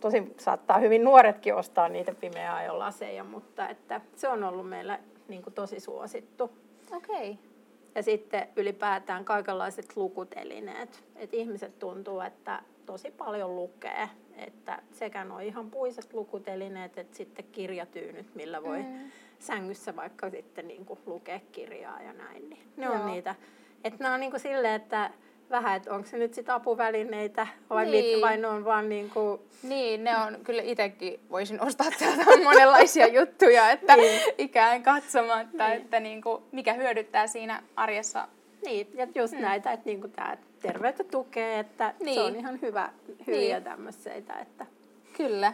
tosi 0.00 0.34
saattaa 0.38 0.78
hyvin 0.78 1.04
nuoretkin 1.04 1.54
ostaa 1.54 1.88
niitä 1.88 2.14
pimeää 2.14 2.56
ajon 2.56 2.78
laseja, 2.78 3.24
mutta 3.24 3.68
että 3.68 4.00
se 4.16 4.28
on 4.28 4.44
ollut 4.44 4.68
meillä 4.68 4.98
niin 5.28 5.42
kuin 5.42 5.54
tosi 5.54 5.80
suosittu. 5.80 6.50
Okei. 6.96 7.30
Okay. 7.30 7.34
Ja 7.94 8.02
sitten 8.02 8.48
ylipäätään 8.56 9.24
kaikenlaiset 9.24 9.96
lukutelineet. 9.96 11.04
Et 11.16 11.34
ihmiset 11.34 11.78
tuntuu, 11.78 12.20
että 12.20 12.62
tosi 12.86 13.10
paljon 13.10 13.56
lukee. 13.56 14.08
Että 14.36 14.82
sekä 14.92 15.24
nuo 15.24 15.38
ihan 15.38 15.70
puiset 15.70 16.12
lukutelineet, 16.12 16.98
että 16.98 17.16
sitten 17.16 17.44
kirjatyynyt, 17.52 18.34
millä 18.34 18.62
voi 18.62 18.82
mm. 18.82 19.10
sängyssä 19.38 19.96
vaikka 19.96 20.30
sitten 20.30 20.68
niin 20.68 20.84
kuin 20.84 20.98
lukea 21.06 21.40
kirjaa 21.52 22.02
ja 22.02 22.12
näin. 22.12 22.50
Niin 22.50 22.68
ne 22.76 22.84
Joo. 22.84 22.94
on 22.94 23.06
niitä. 23.06 23.34
Että 23.84 24.02
nämä 24.02 24.14
on 24.14 24.20
niin 24.20 24.30
kuin 24.30 24.40
silleen, 24.40 24.74
että 24.74 25.10
vähän, 25.50 25.76
että 25.76 25.94
onko 25.94 26.08
se 26.08 26.18
nyt 26.18 26.34
sitten 26.34 26.54
apuvälineitä 26.54 27.46
vai, 27.70 27.84
Niin. 27.84 27.92
niin. 28.04 28.16
mit, 28.16 28.22
vai 28.22 28.36
ne 28.36 28.46
on 28.46 28.64
vaan 28.64 28.88
niin 28.88 29.10
kuin, 29.10 29.40
Niin, 29.62 30.04
ne 30.04 30.16
on 30.18 30.36
kyllä 30.44 30.62
itsekin 30.62 31.20
voisin 31.30 31.60
ostaa 31.60 31.86
täältä 31.98 32.24
monenlaisia 32.44 33.06
juttuja, 33.06 33.70
että 33.70 33.96
Niin. 33.96 34.20
ikään 34.38 34.82
katsomatta, 34.82 35.68
Niin. 35.68 35.82
että 35.82 36.00
niinku, 36.00 36.42
mikä 36.52 36.72
hyödyttää 36.72 37.26
siinä 37.26 37.62
arjessa. 37.76 38.28
Niin, 38.66 38.88
ja 38.94 39.06
just 39.14 39.34
mm. 39.34 39.40
näitä, 39.40 39.72
että 39.72 39.86
niin 39.86 40.00
kuin 40.00 40.12
tämä 40.12 40.36
terveyttä 40.62 41.04
tukee, 41.04 41.58
että 41.58 41.94
niin. 42.00 42.14
se 42.14 42.20
Niin. 42.20 42.32
on 42.32 42.36
ihan 42.36 42.60
hyvä, 42.62 42.92
hyviä 43.26 43.54
Niin. 43.56 43.64
tämmöisiä, 43.64 44.14
että 44.14 44.66
Kyllä. 45.16 45.52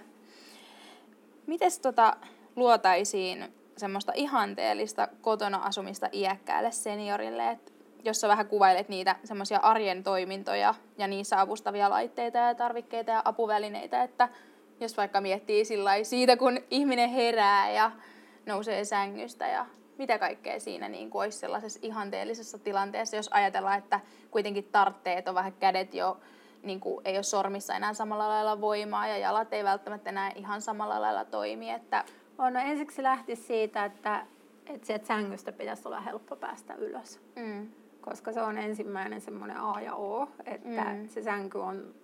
Mites 1.46 1.78
tota 1.78 2.16
luotaisiin 2.56 3.54
semmoista 3.76 4.12
ihanteellista 4.14 5.08
kotona 5.20 5.58
asumista 5.58 6.08
iäkkäälle 6.12 6.70
seniorille, 6.70 7.50
että 7.50 7.72
jos 8.04 8.20
sä 8.20 8.28
vähän 8.28 8.46
kuvailet 8.46 8.88
niitä 8.88 9.16
semmoisia 9.24 9.58
arjen 9.58 10.04
toimintoja 10.04 10.74
ja 10.98 11.06
niissä 11.06 11.40
avustavia 11.40 11.90
laitteita 11.90 12.38
ja 12.38 12.54
tarvikkeita 12.54 13.10
ja 13.10 13.22
apuvälineitä, 13.24 14.02
että 14.02 14.28
jos 14.80 14.96
vaikka 14.96 15.20
miettii 15.20 15.64
sillä 15.64 16.04
siitä, 16.04 16.36
kun 16.36 16.60
ihminen 16.70 17.10
herää 17.10 17.70
ja 17.70 17.90
nousee 18.46 18.84
sängystä 18.84 19.46
ja 19.46 19.66
mitä 19.98 20.18
kaikkea 20.18 20.60
siinä 20.60 20.88
niin 20.88 21.10
kuin 21.10 21.22
olisi 21.22 21.38
sellaisessa 21.38 21.80
ihanteellisessa 21.82 22.58
tilanteessa, 22.58 23.16
jos 23.16 23.28
ajatellaan, 23.32 23.78
että 23.78 24.00
kuitenkin 24.30 24.64
tartteet 24.72 25.28
on 25.28 25.34
vähän 25.34 25.52
kädet 25.52 25.94
jo, 25.94 26.20
niin 26.62 26.80
kuin 26.80 27.00
ei 27.04 27.16
ole 27.16 27.22
sormissa 27.22 27.74
enää 27.74 27.94
samalla 27.94 28.28
lailla 28.28 28.60
voimaa 28.60 29.06
ja 29.06 29.18
jalat 29.18 29.52
ei 29.52 29.64
välttämättä 29.64 30.10
enää 30.10 30.32
ihan 30.34 30.62
samalla 30.62 31.00
lailla 31.00 31.24
toimi, 31.24 31.70
että 31.70 32.04
On, 32.38 32.52
no 32.52 32.60
ensiksi 32.60 33.02
lähti 33.02 33.36
siitä, 33.36 33.84
että, 33.84 34.26
että 34.66 34.86
sieltä 34.86 35.06
sängystä 35.06 35.52
pitäisi 35.52 35.88
olla 35.88 36.00
helppo 36.00 36.36
päästä 36.36 36.74
ylös. 36.74 37.20
mm, 37.36 37.68
Koska 38.00 38.32
se 38.32 38.42
on 38.42 38.58
ensimmäinen 38.58 39.20
semmoinen 39.20 39.56
A 39.56 39.80
ja 39.80 39.94
O, 39.94 40.28
että 40.44 40.84
Mm. 40.84 41.08
se 41.08 41.22
sänky 41.22 41.58
on 41.58 41.94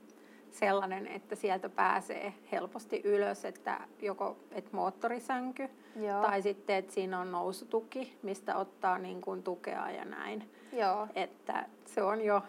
sellainen, 0.54 1.06
että 1.06 1.34
sieltä 1.34 1.68
pääsee 1.68 2.34
helposti 2.52 3.00
ylös, 3.04 3.44
että 3.44 3.80
joko 4.02 4.36
et 4.52 4.72
moottorisänky 4.72 5.68
Joo. 6.00 6.22
tai 6.22 6.42
sitten, 6.42 6.76
että 6.76 6.92
siinä 6.92 7.20
on 7.20 7.32
nousutuki, 7.32 8.16
mistä 8.22 8.56
ottaa 8.56 8.98
niin 8.98 9.20
kuin 9.20 9.42
tukea 9.42 9.90
ja 9.90 10.04
näin. 10.04 10.50
joo. 10.72 11.06
Että 11.14 11.66
se 11.84 12.02
on 12.02 12.20
jo 12.20 12.42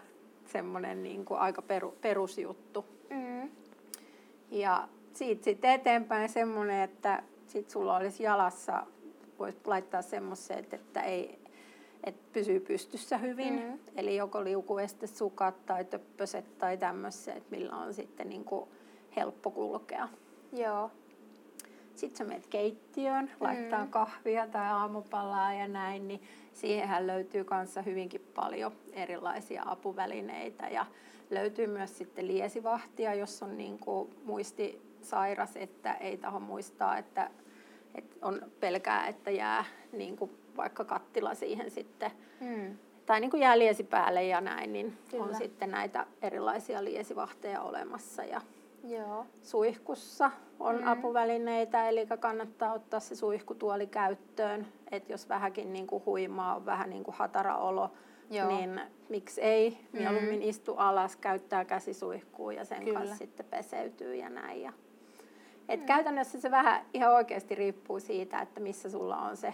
semmoinen 0.45 1.03
niin 1.03 1.25
kuin 1.25 1.39
aika 1.39 1.61
peru, 1.61 1.97
perusjuttu. 2.01 2.85
Mm, 3.09 3.49
Ja 4.51 4.87
siitä 5.13 5.43
sitten 5.43 5.71
eteenpäin 5.71 6.29
semmoinen, 6.29 6.81
että 6.81 7.23
sit 7.47 7.69
sulla 7.69 7.95
olisi 7.97 8.23
jalassa, 8.23 8.85
voisi 9.39 9.57
laittaa 9.65 10.01
semmoiset, 10.01 10.73
että 10.73 11.01
ei, 11.01 11.39
että 12.03 12.21
pysyy 12.33 12.59
pystyssä 12.59 13.17
hyvin. 13.17 13.53
Mhm. 13.53 13.63
Mm. 13.71 13.79
Eli 13.95 14.15
joko 14.15 14.43
liukuestesukat 14.43 15.65
tai 15.65 15.85
töppöset 15.85 16.57
tai 16.57 16.77
tämmöiset, 16.77 17.43
millä 17.51 17.75
on 17.75 17.93
sitten 17.93 18.29
niin 18.29 18.43
kuin 18.45 18.69
helppo 19.15 19.51
kulkea. 19.51 20.07
joo. 20.53 20.91
Sitten 21.95 22.17
sä 22.17 22.23
menet 22.23 22.47
keittiöön, 22.47 23.31
laittaa 23.39 23.85
Mm. 23.85 23.91
kahvia 23.91 24.47
tai 24.47 24.67
aamupalaa 24.67 25.53
ja 25.53 25.67
näin, 25.67 26.07
niin 26.07 26.21
siihenhän 26.53 27.07
löytyy 27.07 27.43
kanssa 27.43 27.81
hyvinkin 27.81 28.21
paljon 28.35 28.71
erilaisia 28.93 29.63
apuvälineitä. 29.65 30.67
Ja 30.67 30.85
löytyy 31.29 31.67
myös 31.67 31.97
sitten 31.97 32.27
liesivahtia, 32.27 33.13
jos 33.13 33.43
on 33.43 33.57
niin 33.57 33.79
kuin 33.79 34.09
muistisairas, 34.23 35.55
että 35.55 35.93
ei 35.93 36.17
taho 36.17 36.39
muistaa, 36.39 36.97
että, 36.97 37.29
että 37.95 38.15
on 38.21 38.41
pelkää, 38.59 39.07
että 39.07 39.31
jää 39.31 39.65
niin 39.91 40.17
kuin 40.17 40.31
vaikka 40.57 40.85
kattila 40.85 41.33
siihen 41.35 41.71
sitten 41.71 42.11
Mm, 42.39 42.77
tai 43.05 43.19
niin 43.19 43.31
kuin 43.31 43.41
jää 43.41 43.59
liesi 43.59 43.83
päälle 43.83 44.23
ja 44.23 44.41
näin, 44.41 44.73
niin 44.73 44.97
Kyllä. 45.11 45.23
on 45.23 45.35
sitten 45.35 45.71
näitä 45.71 46.05
erilaisia 46.21 46.83
liesivahteja 46.83 47.61
olemassa. 47.61 48.23
Ja 48.23 48.41
joo. 48.87 49.25
suihkussa 49.43 50.31
on 50.59 50.75
Mm. 50.75 50.81
mm. 50.81 50.87
apuvälineitä, 50.87 51.89
eli 51.89 52.07
kannattaa 52.19 52.73
ottaa 52.73 52.99
se 52.99 53.15
suihkutuoli 53.15 53.87
käyttöön, 53.87 54.67
että 54.91 55.13
jos 55.13 55.29
vähänkin 55.29 55.73
niin 55.73 55.87
kuin 55.87 56.05
huimaa 56.05 56.55
on 56.55 56.65
vähän 56.65 56.89
niin 56.89 57.03
kuin 57.03 57.15
hatara 57.15 57.57
olo, 57.57 57.91
Joo. 58.29 58.47
niin 58.47 58.81
miksi 59.09 59.41
ei, 59.41 59.69
Mm. 59.93 59.99
mieluummin 59.99 60.41
istu 60.41 60.75
alas, 60.77 61.15
käyttää 61.15 61.65
käsisuihkua 61.65 62.53
ja 62.53 62.65
sen 62.65 62.83
Kyllä. 62.83 62.99
kanssa 62.99 63.15
sitten 63.17 63.45
peseytyy 63.45 64.15
ja 64.15 64.29
näin. 64.29 64.61
Ja, 64.61 64.73
et 65.69 65.83
Käytännössä 65.83 66.39
se 66.41 66.51
vähän 66.51 66.85
ihan 66.93 67.13
oikeasti 67.13 67.55
riippuu 67.55 67.99
siitä, 67.99 68.39
että 68.41 68.59
missä 68.59 68.89
sulla 68.89 69.17
on 69.17 69.37
se 69.37 69.53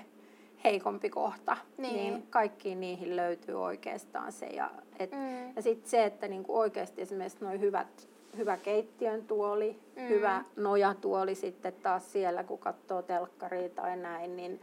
heikompi 0.65 1.09
kohta, 1.09 1.57
Niin. 1.77 1.93
niin 1.95 2.27
kaikkiin 2.29 2.79
niihin 2.79 3.15
löytyy 3.15 3.63
oikeastaan 3.63 4.31
se. 4.31 4.45
Ja, 4.45 4.71
et, 4.99 5.11
Mm. 5.11 5.55
ja 5.55 5.61
sitten 5.61 5.89
se, 5.89 6.05
että 6.05 6.27
niinku 6.27 6.59
oikeasti 6.59 7.01
esimerkiksi 7.01 7.37
nuo 7.45 7.51
hyvät, 7.59 8.09
hyvä 8.37 8.57
keittiön 8.57 9.25
tuoli, 9.27 9.79
Mm. 9.95 10.07
hyvä 10.09 10.43
nojatuoli 10.55 11.35
sitten 11.35 11.73
taas 11.73 12.11
siellä, 12.11 12.43
kun 12.43 12.59
katsoo 12.59 13.01
telkkaria 13.01 13.69
tai 13.69 13.97
näin, 13.97 14.35
niin 14.35 14.61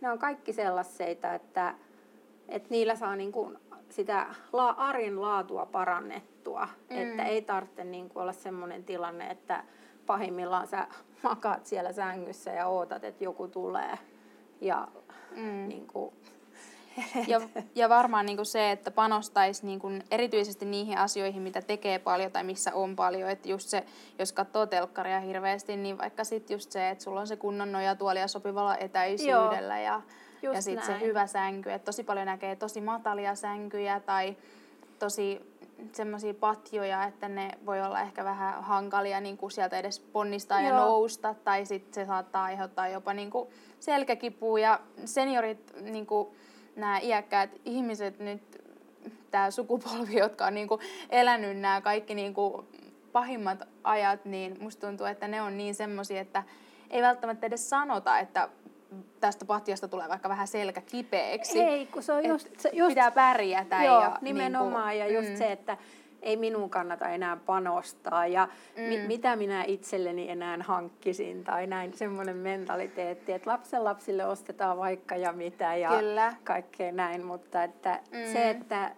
ne 0.00 0.10
on 0.10 0.18
kaikki 0.18 0.52
sellaisia, 0.52 1.06
että, 1.06 1.34
että 2.48 2.68
niillä 2.70 2.96
saa 2.96 3.16
niinku 3.16 3.52
sitä 3.88 4.26
la, 4.52 4.70
arjen 4.70 5.22
laatua 5.22 5.66
parannettua. 5.66 6.68
Mm. 6.90 6.96
Että 6.98 7.24
ei 7.24 7.42
tarvitse 7.42 7.84
niinku 7.84 8.18
olla 8.18 8.32
semmoinen 8.32 8.84
tilanne, 8.84 9.26
että 9.30 9.64
pahimmillaan 10.06 10.66
sä 10.66 10.86
makaat 11.22 11.66
siellä 11.66 11.92
sängyssä 11.92 12.50
ja 12.50 12.66
ootat, 12.66 13.04
että 13.04 13.24
joku 13.24 13.48
tulee. 13.48 13.98
Ja 14.60 14.88
Mm. 15.36 15.68
niin 15.68 15.86
kuin, 15.86 16.14
Ja, 17.28 17.40
ja 17.74 17.88
varmaan 17.88 18.26
niin 18.26 18.36
kuin 18.36 18.46
se, 18.46 18.70
että 18.70 18.90
panostaisi 18.90 19.66
niin 19.66 19.78
kuin 19.78 20.04
erityisesti 20.10 20.64
niihin 20.64 20.98
asioihin, 20.98 21.42
mitä 21.42 21.62
tekee 21.62 21.98
paljon 21.98 22.32
tai 22.32 22.44
missä 22.44 22.74
on 22.74 22.96
paljon. 22.96 23.30
Että 23.30 23.48
just 23.48 23.68
se, 23.68 23.84
jos 24.18 24.32
katsoo 24.32 24.66
telkkaria 24.66 25.20
hirveästi, 25.20 25.76
niin 25.76 25.98
vaikka 25.98 26.24
sitten 26.24 26.54
just 26.54 26.72
se, 26.72 26.90
että 26.90 27.04
sulla 27.04 27.20
on 27.20 27.26
se 27.26 27.36
kunnon 27.36 27.72
nojatuoli 27.72 28.18
ja 28.18 28.28
sopivalla 28.28 28.76
etäisyydellä 28.76 29.80
ja, 29.80 30.02
Just 30.42 30.54
ja 30.54 30.62
sitten 30.62 30.86
se 30.86 31.00
hyvä 31.00 31.26
sänky. 31.26 31.72
Että 31.72 31.84
tosi 31.84 32.04
paljon 32.04 32.26
näkee 32.26 32.56
tosi 32.56 32.80
matalia 32.80 33.34
sänkyjä 33.34 34.00
tai 34.00 34.36
tosi 34.98 35.51
semmoisia 35.92 36.34
patjoja, 36.34 37.04
että 37.04 37.28
ne 37.28 37.50
voi 37.66 37.82
olla 37.82 38.00
ehkä 38.00 38.24
vähän 38.24 38.64
hankalia 38.64 39.20
niin 39.20 39.36
kuin 39.36 39.50
sieltä 39.50 39.78
edes 39.78 40.00
ponnistaa 40.00 40.60
ja 40.60 40.68
Joo. 40.68 40.78
nousta. 40.78 41.34
Tai 41.44 41.66
sitten 41.66 41.94
se 41.94 42.06
saattaa 42.06 42.44
aiheuttaa 42.44 42.88
jopa 42.88 43.14
niin 43.14 43.30
kuin 43.30 43.48
selkäkipua 43.80 44.58
ja 44.58 44.80
seniorit, 45.04 45.72
niin 45.80 46.06
kuin 46.06 46.28
nämä 46.76 46.98
iäkkäät 46.98 47.50
ihmiset 47.64 48.18
nyt, 48.18 48.62
tämä 49.30 49.50
sukupolvi, 49.50 50.16
jotka 50.16 50.46
on 50.46 50.54
niin 50.54 50.68
kuin 50.68 50.80
elänyt 51.10 51.58
nämä 51.58 51.80
kaikki 51.80 52.14
niin 52.14 52.34
kuin 52.34 52.66
pahimmat 53.12 53.58
ajat, 53.84 54.24
niin 54.24 54.56
musta 54.60 54.86
tuntuu, 54.86 55.06
että 55.06 55.28
ne 55.28 55.42
on 55.42 55.58
niin 55.58 55.74
semmoisia, 55.74 56.20
että 56.20 56.42
ei 56.90 57.02
välttämättä 57.02 57.46
edes 57.46 57.70
sanota, 57.70 58.18
että 58.18 58.48
tästä 59.20 59.44
patjasta 59.44 59.88
tulee 59.88 60.08
vaikka 60.08 60.28
vähän 60.28 60.48
selkä 60.48 60.80
kipeäksi. 60.80 61.60
Ei, 61.60 61.86
kun 61.86 62.02
se 62.02 62.12
on 62.12 62.26
just, 62.28 62.48
se, 62.58 62.70
just 62.72 62.88
pitää 62.88 63.10
pärjätä. 63.10 63.84
joo, 63.84 64.02
ja 64.02 64.18
nimenomaan. 64.20 64.88
Niin 64.88 64.98
ja 64.98 65.06
just 65.12 65.28
mm, 65.28 65.36
se, 65.36 65.52
että 65.52 65.76
ei 66.22 66.36
minun 66.36 66.70
kannata 66.70 67.08
enää 67.08 67.36
panostaa 67.36 68.26
ja 68.26 68.48
mm. 68.76 68.82
mi, 68.82 68.98
mitä 69.06 69.36
minä 69.36 69.64
itselleni 69.66 70.30
enää 70.30 70.58
hankkisin 70.60 71.44
tai 71.44 71.66
näin 71.66 71.94
semmoinen 71.94 72.36
mentaliteetti, 72.36 73.32
että 73.32 73.50
lapsen 73.50 73.84
lapsille 73.84 74.26
ostetaan 74.26 74.78
vaikka 74.78 75.16
ja 75.16 75.32
mitä 75.32 75.76
ja 75.76 75.88
Kyllä. 75.88 76.32
kaikkea 76.44 76.92
näin, 76.92 77.24
mutta 77.24 77.64
että 77.64 78.00
Mm. 78.10 78.32
se, 78.32 78.50
että 78.50 78.90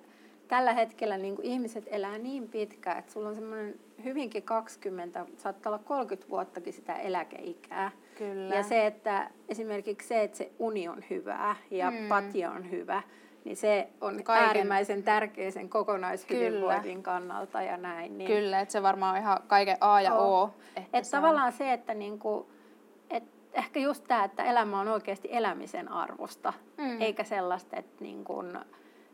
tällä 0.49 0.73
hetkellä 0.73 1.19
niin 1.19 1.37
kuin 1.37 1.47
ihmiset 1.47 1.85
elää 1.87 2.19
niin 2.19 2.49
pitkään, 2.49 2.99
että 2.99 3.13
sulla 3.13 3.29
on 3.29 3.35
semmoinen 3.35 3.75
hyvinkin 4.05 4.43
20, 4.43 5.27
saattaa 5.37 5.71
olla 5.73 5.83
30 5.85 6.31
vuottakin 6.31 6.73
sitä 6.73 6.95
eläkeikää. 6.95 7.91
Kyllä. 8.19 8.55
Ja 8.55 8.63
se, 8.63 8.87
että 8.87 9.31
esimerkiksi 9.49 10.09
se, 10.09 10.23
että 10.23 10.37
se 10.39 10.51
uni 10.59 10.89
on 10.89 11.05
hyvää 11.11 11.57
ja 11.71 11.91
Mm. 11.91 12.09
patja 12.09 12.51
on 12.51 12.71
hyvä, 12.71 13.03
niin 13.45 13.57
se 13.57 13.89
on 14.01 14.25
Kaiken- 14.25 14.47
äärimmäisen 14.47 15.03
tärkeä 15.03 15.51
sen 15.51 15.69
kokonaishyvinvoinnin 15.69 17.03
kannalta 17.03 17.63
ja 17.63 17.77
näin. 17.77 18.19
Niin 18.19 18.31
Kyllä, 18.31 18.61
että 18.61 18.73
se 18.73 18.83
varmaan 18.83 19.15
on 19.17 19.21
ihan 19.23 19.39
kaiken 19.47 19.77
A 19.81 20.01
ja 20.01 20.11
Joo. 20.11 20.43
O. 20.43 20.55
Että 20.77 21.03
se 21.03 21.17
on- 21.17 21.23
tavallaan 21.23 21.53
se, 21.53 21.73
että 21.73 21.95
niinku, 21.95 22.49
et, 23.11 23.25
ehkä 23.53 23.81
just 23.81 24.05
tämä, 24.09 24.25
että 24.25 24.45
elämä 24.45 24.81
on 24.81 24.89
oikeasti 24.89 25.29
elämisen 25.33 25.89
arvosta, 25.93 26.53
mm. 26.79 27.01
eikä 27.01 27.25
sellaista, 27.25 27.77
että 27.77 28.05
niin 28.05 28.25
kun, 28.25 28.59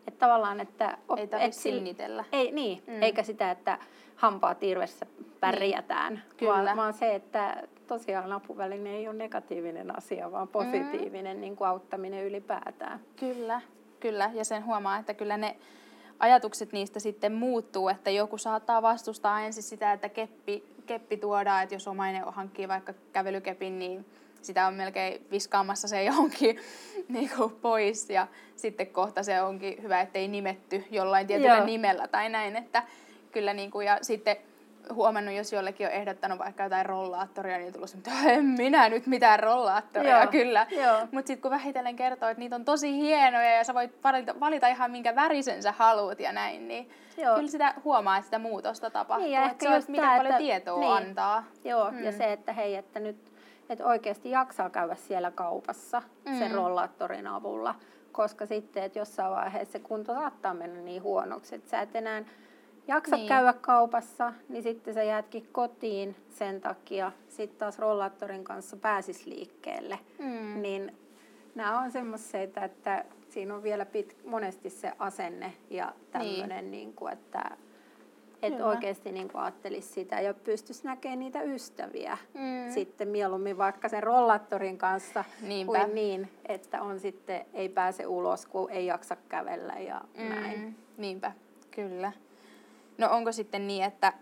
että 0.09 0.19
tavallaan, 0.19 0.61
että... 0.61 0.99
Ei 1.16 1.26
tarvitse 1.26 1.61
sinnitellä. 1.61 2.25
Ei, 2.33 2.52
niin, 2.52 2.83
mm. 2.87 3.02
eikä 3.02 3.23
sitä, 3.23 3.50
että 3.50 3.78
hampaa 4.16 4.54
tirvessä 4.54 5.07
pärjätään, 5.40 6.14
niin. 6.14 6.23
Kyllä. 6.37 6.52
Vaan, 6.52 6.76
vaan 6.76 6.95
se, 6.95 7.14
että 7.14 7.62
tosiaan 7.87 8.33
apuväline 8.33 8.90
ei 8.90 9.09
ole 9.09 9.16
negatiivinen 9.16 9.97
asia, 9.97 10.33
vaan 10.33 10.49
positiivinen 10.49 11.37
mm. 11.37 11.40
niin 11.40 11.57
kuin 11.57 11.69
auttaminen 11.69 12.26
ylipäätään. 12.26 13.00
Kyllä, 13.16 13.61
kyllä. 14.00 14.30
Ja 14.35 14.45
sen 14.45 14.64
huomaa, 14.64 14.99
että 14.99 15.14
kyllä 15.14 15.37
ne 15.37 15.57
ajatukset 16.19 16.73
niistä 16.73 17.00
sitten 17.00 17.33
muuttuu, 17.33 17.88
että 17.88 18.11
joku 18.11 18.38
saattaa 18.38 18.83
vastustaa 18.83 19.40
ensin 19.40 19.62
sitä, 19.62 19.92
että 19.92 20.09
keppi, 20.09 20.64
keppi 20.87 21.16
tuodaan, 21.16 21.62
että 21.62 21.75
jos 21.75 21.88
omainen 21.88 22.25
hankkii 22.25 22.69
vaikka 22.69 22.95
kävelykepin, 23.12 23.78
niin 23.78 24.07
sitä 24.42 24.66
on 24.66 24.75
melkein 24.75 25.26
viskaamassa 25.30 25.88
se 25.88 26.04
johonkin 26.04 26.59
niin 27.09 27.30
kuin 27.37 27.52
pois 27.52 28.11
ja 28.11 28.26
sitten 28.56 28.87
kohta 28.87 29.23
se 29.23 29.42
onkin 29.42 29.82
hyvä, 29.82 30.00
ettei 30.00 30.28
nimetty 30.28 30.85
jollain 30.90 31.26
tietyllä 31.26 31.56
Joo. 31.56 31.66
nimellä 31.66 32.09
tai 32.09 32.28
näin, 32.28 32.56
että 32.56 32.82
kyllä 33.32 33.54
niin 33.54 33.70
kuin, 33.70 33.87
ja 33.87 33.99
sitten 34.02 34.37
huomannut, 34.94 35.35
jos 35.35 35.52
jollekin 35.52 35.87
on 35.87 35.92
ehdottanut 35.92 36.38
vaikka 36.38 36.62
jotain 36.62 36.87
rollaattoria, 36.87 37.59
niin 37.59 37.73
tullut 37.73 37.94
että 37.94 38.11
en 38.26 38.44
minä 38.44 38.88
nyt 38.88 39.06
mitään 39.06 39.40
rollaattoria, 39.40 40.18
Joo, 40.18 40.26
kyllä. 40.26 40.66
Mutta 41.12 41.26
sitten 41.26 41.42
kun 41.42 41.50
vähitellen 41.50 41.97
kertoo, 41.97 42.28
että 42.28 42.38
niitä 42.38 42.56
on 42.56 42.64
tosi 42.64 42.92
hienoja 42.92 43.50
ja 43.50 43.64
sä 43.64 43.75
voit 43.75 44.04
valita, 44.04 44.40
valita 44.40 44.68
ihan 44.68 44.90
minkä 44.90 45.14
värisen 45.14 45.62
sä 45.62 45.73
haluat 45.73 46.20
ja 46.20 46.32
näin, 46.32 46.68
niin 46.68 46.90
Joo. 47.16 47.35
kyllä 47.35 47.50
sitä 47.50 47.75
huomaa, 47.85 48.16
että 48.16 48.25
sitä 48.25 48.38
muutosta 48.38 48.90
tapahtuu. 48.90 49.28
Niin, 49.28 49.42
että 49.42 49.64
se 49.64 49.68
on, 49.68 49.82
miten 49.88 50.04
tämä, 50.04 50.16
paljon 50.16 50.26
että, 50.26 50.38
tietoa 50.38 50.80
niin. 50.80 50.92
antaa. 50.92 51.44
Joo, 51.64 51.90
mm. 51.90 52.04
ja 52.04 52.12
se, 52.12 52.32
että 52.32 52.52
hei, 52.52 52.75
että 52.75 53.00
nyt 53.00 53.29
että 53.71 53.87
oikeasti 53.87 54.31
jaksaa 54.31 54.71
käydä 54.71 54.95
siellä 54.95 55.31
kaupassa 55.31 56.03
mm. 56.29 56.39
sen 56.39 56.50
rollaattorin 56.50 57.27
avulla, 57.27 57.75
koska 58.12 58.47
sitten, 58.47 58.83
että 58.83 58.99
jossain 58.99 59.31
vaiheessa 59.31 59.73
se 59.73 59.79
kunto 59.79 60.15
saattaa 60.15 60.55
mennä 60.55 60.81
niin 60.81 61.03
huonoksi, 61.03 61.55
että 61.55 61.71
sä 61.71 61.81
et 61.81 61.97
enää 61.97 62.25
jaksa 62.89 63.17
niin. 63.17 63.29
käydä 63.29 63.53
kaupassa, 63.53 64.33
niin 64.49 64.62
sitten 64.62 64.95
sä 64.95 65.03
jäätkin 65.03 65.49
kotiin 65.53 66.17
sen 66.29 66.61
takia. 66.61 67.12
Sitten 67.29 67.59
taas 67.59 67.79
rollaattorin 67.79 68.45
kanssa 68.45 68.77
pääsis 68.77 69.27
liikkeelle. 69.27 69.99
Mm. 70.19 70.62
Niin 70.62 70.97
nämä 71.55 71.81
on 71.81 71.91
semmoisia, 71.93 72.41
että 72.41 73.05
siinä 73.29 73.55
on 73.55 73.62
vielä 73.62 73.87
pit, 73.87 74.17
monesti 74.25 74.71
se 74.71 74.93
asenne 74.99 75.53
ja 75.71 75.93
tämmöinen, 76.11 76.49
niin. 76.49 76.71
niin 76.71 76.93
kuin, 76.93 77.12
että 77.12 77.57
et 78.42 78.61
oikeasti 78.61 79.12
niin 79.12 79.30
ajattelisi 79.35 79.88
sitä 79.88 80.20
ja 80.20 80.35
pystyisi 80.35 80.85
näkemään 80.85 81.18
niitä 81.18 81.42
ystäviä 81.42 82.18
mm. 82.35 82.73
sitten 82.75 83.09
mieluummin 83.09 83.59
vaikka 83.59 83.88
sen 83.88 84.02
rollaattorin 84.02 84.78
kanssa 84.78 85.25
Niinpä. 85.42 85.78
kuin 85.78 85.94
niin, 85.94 86.30
että 86.47 86.82
on 86.82 87.00
sitten, 87.00 87.47
ei 87.54 87.68
pääse 87.68 88.06
ulos, 88.06 88.47
kun 88.47 88.70
ei 88.70 88.87
jaksa 88.87 89.16
kävellä 89.28 89.73
ja 89.73 90.00
mm. 90.18 90.28
näin. 90.28 90.76
Niinpä, 90.97 91.32
kyllä. 91.70 92.12
No 92.99 93.09
onko 93.11 93.32
sitten 93.32 93.66
niin, 93.66 93.85
että, 93.85 94.12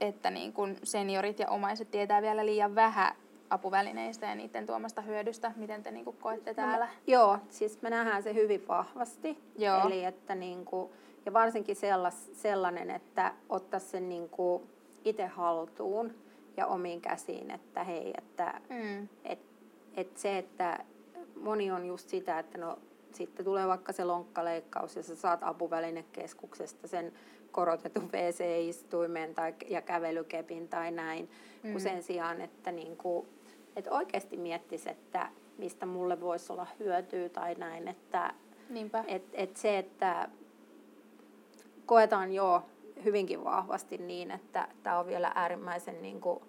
että 0.00 0.30
niin 0.30 0.52
kun 0.52 0.76
seniorit 0.82 1.38
ja 1.38 1.48
omaiset 1.48 1.90
tietää 1.90 2.22
vielä 2.22 2.46
liian 2.46 2.74
vähän 2.74 3.14
apuvälineistä 3.50 4.26
ja 4.26 4.34
niiden 4.34 4.66
tuomasta 4.66 5.02
hyödystä? 5.02 5.52
Miten 5.56 5.82
te 5.82 5.90
niin 5.90 6.04
koette 6.04 6.54
täällä? 6.54 6.86
No, 6.86 6.92
joo, 7.06 7.38
siis 7.48 7.82
me 7.82 7.90
nähdään 7.90 8.22
se 8.22 8.34
hyvin 8.34 8.68
vahvasti. 8.68 9.38
Joo. 9.58 9.86
Eli 9.86 10.04
että 10.04 10.34
niin 10.34 10.64
kuin, 10.64 10.92
ja 11.26 11.32
varsinkin 11.32 11.76
sellas, 11.76 12.30
sellainen, 12.32 12.90
että 12.90 13.34
ottaa 13.48 13.80
sen 13.80 14.08
niin 14.08 14.28
kuin 14.28 14.62
itse 15.04 15.26
haltuun 15.26 16.14
ja 16.56 16.66
omiin 16.66 17.00
käsiin, 17.00 17.50
että 17.50 17.84
hei, 17.84 18.14
että 18.18 18.60
mm. 18.68 19.08
et, 19.24 19.38
et 19.96 20.16
se, 20.16 20.38
että 20.38 20.84
moni 21.40 21.70
on 21.70 21.86
just 21.86 22.08
sitä, 22.08 22.38
että 22.38 22.58
no 22.58 22.78
sitten 23.12 23.44
tulee 23.44 23.66
vaikka 23.66 23.92
se 23.92 24.04
lonkkaleikkaus 24.04 24.96
ja 24.96 25.02
sä 25.02 25.16
saat 25.16 25.40
apuvälinekeskuksesta 25.42 26.88
sen 26.88 27.12
korotetun 27.52 28.10
WC-istuimen 28.14 29.34
tai, 29.34 29.54
ja 29.68 29.82
kävelykepin 29.82 30.68
tai 30.68 30.90
näin, 30.90 31.30
mm. 31.62 31.72
kun 31.72 31.80
sen 31.80 32.02
sijaan, 32.02 32.40
että 32.40 32.72
niin 32.72 32.96
kuin, 32.96 33.28
että 33.76 33.90
oikeasti 33.90 34.36
miettisi, 34.36 34.90
että 34.90 35.28
mistä 35.58 35.86
mulle 35.86 36.20
voisi 36.20 36.52
olla 36.52 36.66
hyötyä 36.78 37.28
tai 37.28 37.54
näin, 37.54 37.88
että 37.88 38.34
et, 39.06 39.22
et 39.32 39.56
se, 39.56 39.78
että 39.78 40.28
koetaan 41.90 42.32
jo 42.32 42.62
hyvinkin 43.04 43.44
vahvasti 43.44 43.98
niin, 43.98 44.30
että 44.30 44.68
tämä 44.82 44.98
on 44.98 45.06
vielä 45.06 45.32
äärimmäisen 45.34 46.02
niin 46.02 46.20
kuin, 46.20 46.42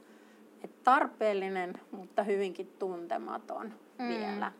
että 0.63 0.77
tarpeellinen, 0.83 1.73
mutta 1.91 2.23
hyvinkin 2.23 2.73
tuntematon 2.79 3.73
mm. 3.97 4.07
vielä. 4.07 4.51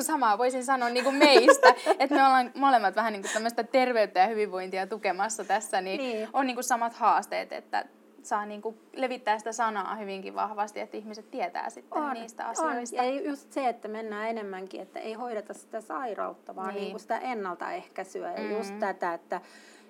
Samaa 0.00 0.38
voisin 0.38 0.64
sanoa 0.64 0.88
niin 0.88 1.04
kuin 1.04 1.16
meistä, 1.16 1.68
että 1.98 2.14
me 2.14 2.26
ollaan 2.26 2.50
molemmat 2.54 2.96
vähän 2.96 3.12
niin 3.12 3.22
kuin 3.22 3.32
tämmöistä 3.32 3.64
terveyttä 3.64 4.20
ja 4.20 4.26
hyvinvointia 4.26 4.86
tukemassa 4.86 5.44
tässä, 5.44 5.80
niin, 5.80 5.98
niin. 5.98 6.28
on 6.32 6.46
niin 6.46 6.56
kuin 6.56 6.64
samat 6.64 6.92
haasteet, 6.92 7.52
että 7.52 7.84
saa 8.22 8.46
niin 8.46 8.62
kuin 8.62 8.80
levittää 8.96 9.38
sitä 9.38 9.52
sanaa 9.52 9.94
hyvinkin 9.94 10.34
vahvasti, 10.34 10.80
että 10.80 10.96
ihmiset 10.96 11.30
tietää 11.30 11.70
sitten 11.70 12.02
on, 12.02 12.14
niistä 12.14 12.46
asioista. 12.46 13.02
On. 13.02 13.06
Ja 13.06 13.20
just 13.20 13.52
se, 13.52 13.68
että 13.68 13.88
mennään 13.88 14.28
enemmänkin, 14.28 14.80
että 14.80 15.00
ei 15.00 15.12
hoideta 15.12 15.54
sitä 15.54 15.80
sairautta, 15.80 16.56
vaan 16.56 16.68
niin. 16.68 16.80
Niin 16.80 16.90
kuin 16.90 17.00
sitä 17.00 17.18
ennaltaehkäisyä. 17.18 18.28
Mm-hmm. 18.28 18.50
Ja 18.50 18.56
just 18.56 18.72
mm. 18.72 18.78
tätä, 18.78 19.14
että 19.14 19.40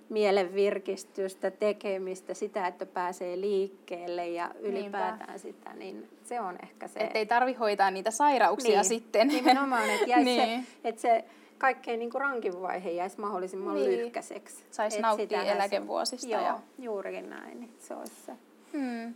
mielen 0.09 0.55
virkistystä, 0.55 1.51
tekemistä, 1.51 2.35
sitä, 2.35 2.66
että 2.66 2.87
pääsee 2.87 3.40
liikkeelle 3.40 4.29
ja 4.29 4.51
ylipäätään 4.61 5.18
Niinpä. 5.18 5.38
sitä, 5.38 5.75
niin 5.75 6.09
se 6.25 6.40
on 6.40 6.57
ehkä 6.62 6.88
se. 6.88 7.01
Että 7.01 7.18
ei 7.18 7.27
tarvi 7.27 7.53
hoitaa 7.53 7.90
niitä 7.90 8.11
sairauksia 8.11 8.81
niin. 8.81 8.85
sitten. 8.85 9.29
Nimenomaan, 9.29 9.90
että 9.90 10.16
niin. 10.25 10.64
se, 10.64 10.88
että 10.88 11.01
se 11.01 11.25
kaikkein 11.59 11.99
niin 11.99 12.11
kuin 12.11 12.21
rankin 12.21 12.62
vaihe 12.62 12.90
jäisi 12.90 13.21
mahdollisimman 13.21 13.75
niin. 13.75 13.90
lyhkäiseksi. 13.90 14.64
Saisi 14.71 15.01
nauttia 15.01 15.42
eläkevuosista. 15.42 16.29
Joo, 16.29 16.42
ja... 16.42 16.61
juurikin 16.79 17.31
näin, 17.31 17.61
niin 17.61 17.75
se 17.79 17.94
olisi 17.94 18.14
se. 18.27 18.33
Hmm. 18.73 19.14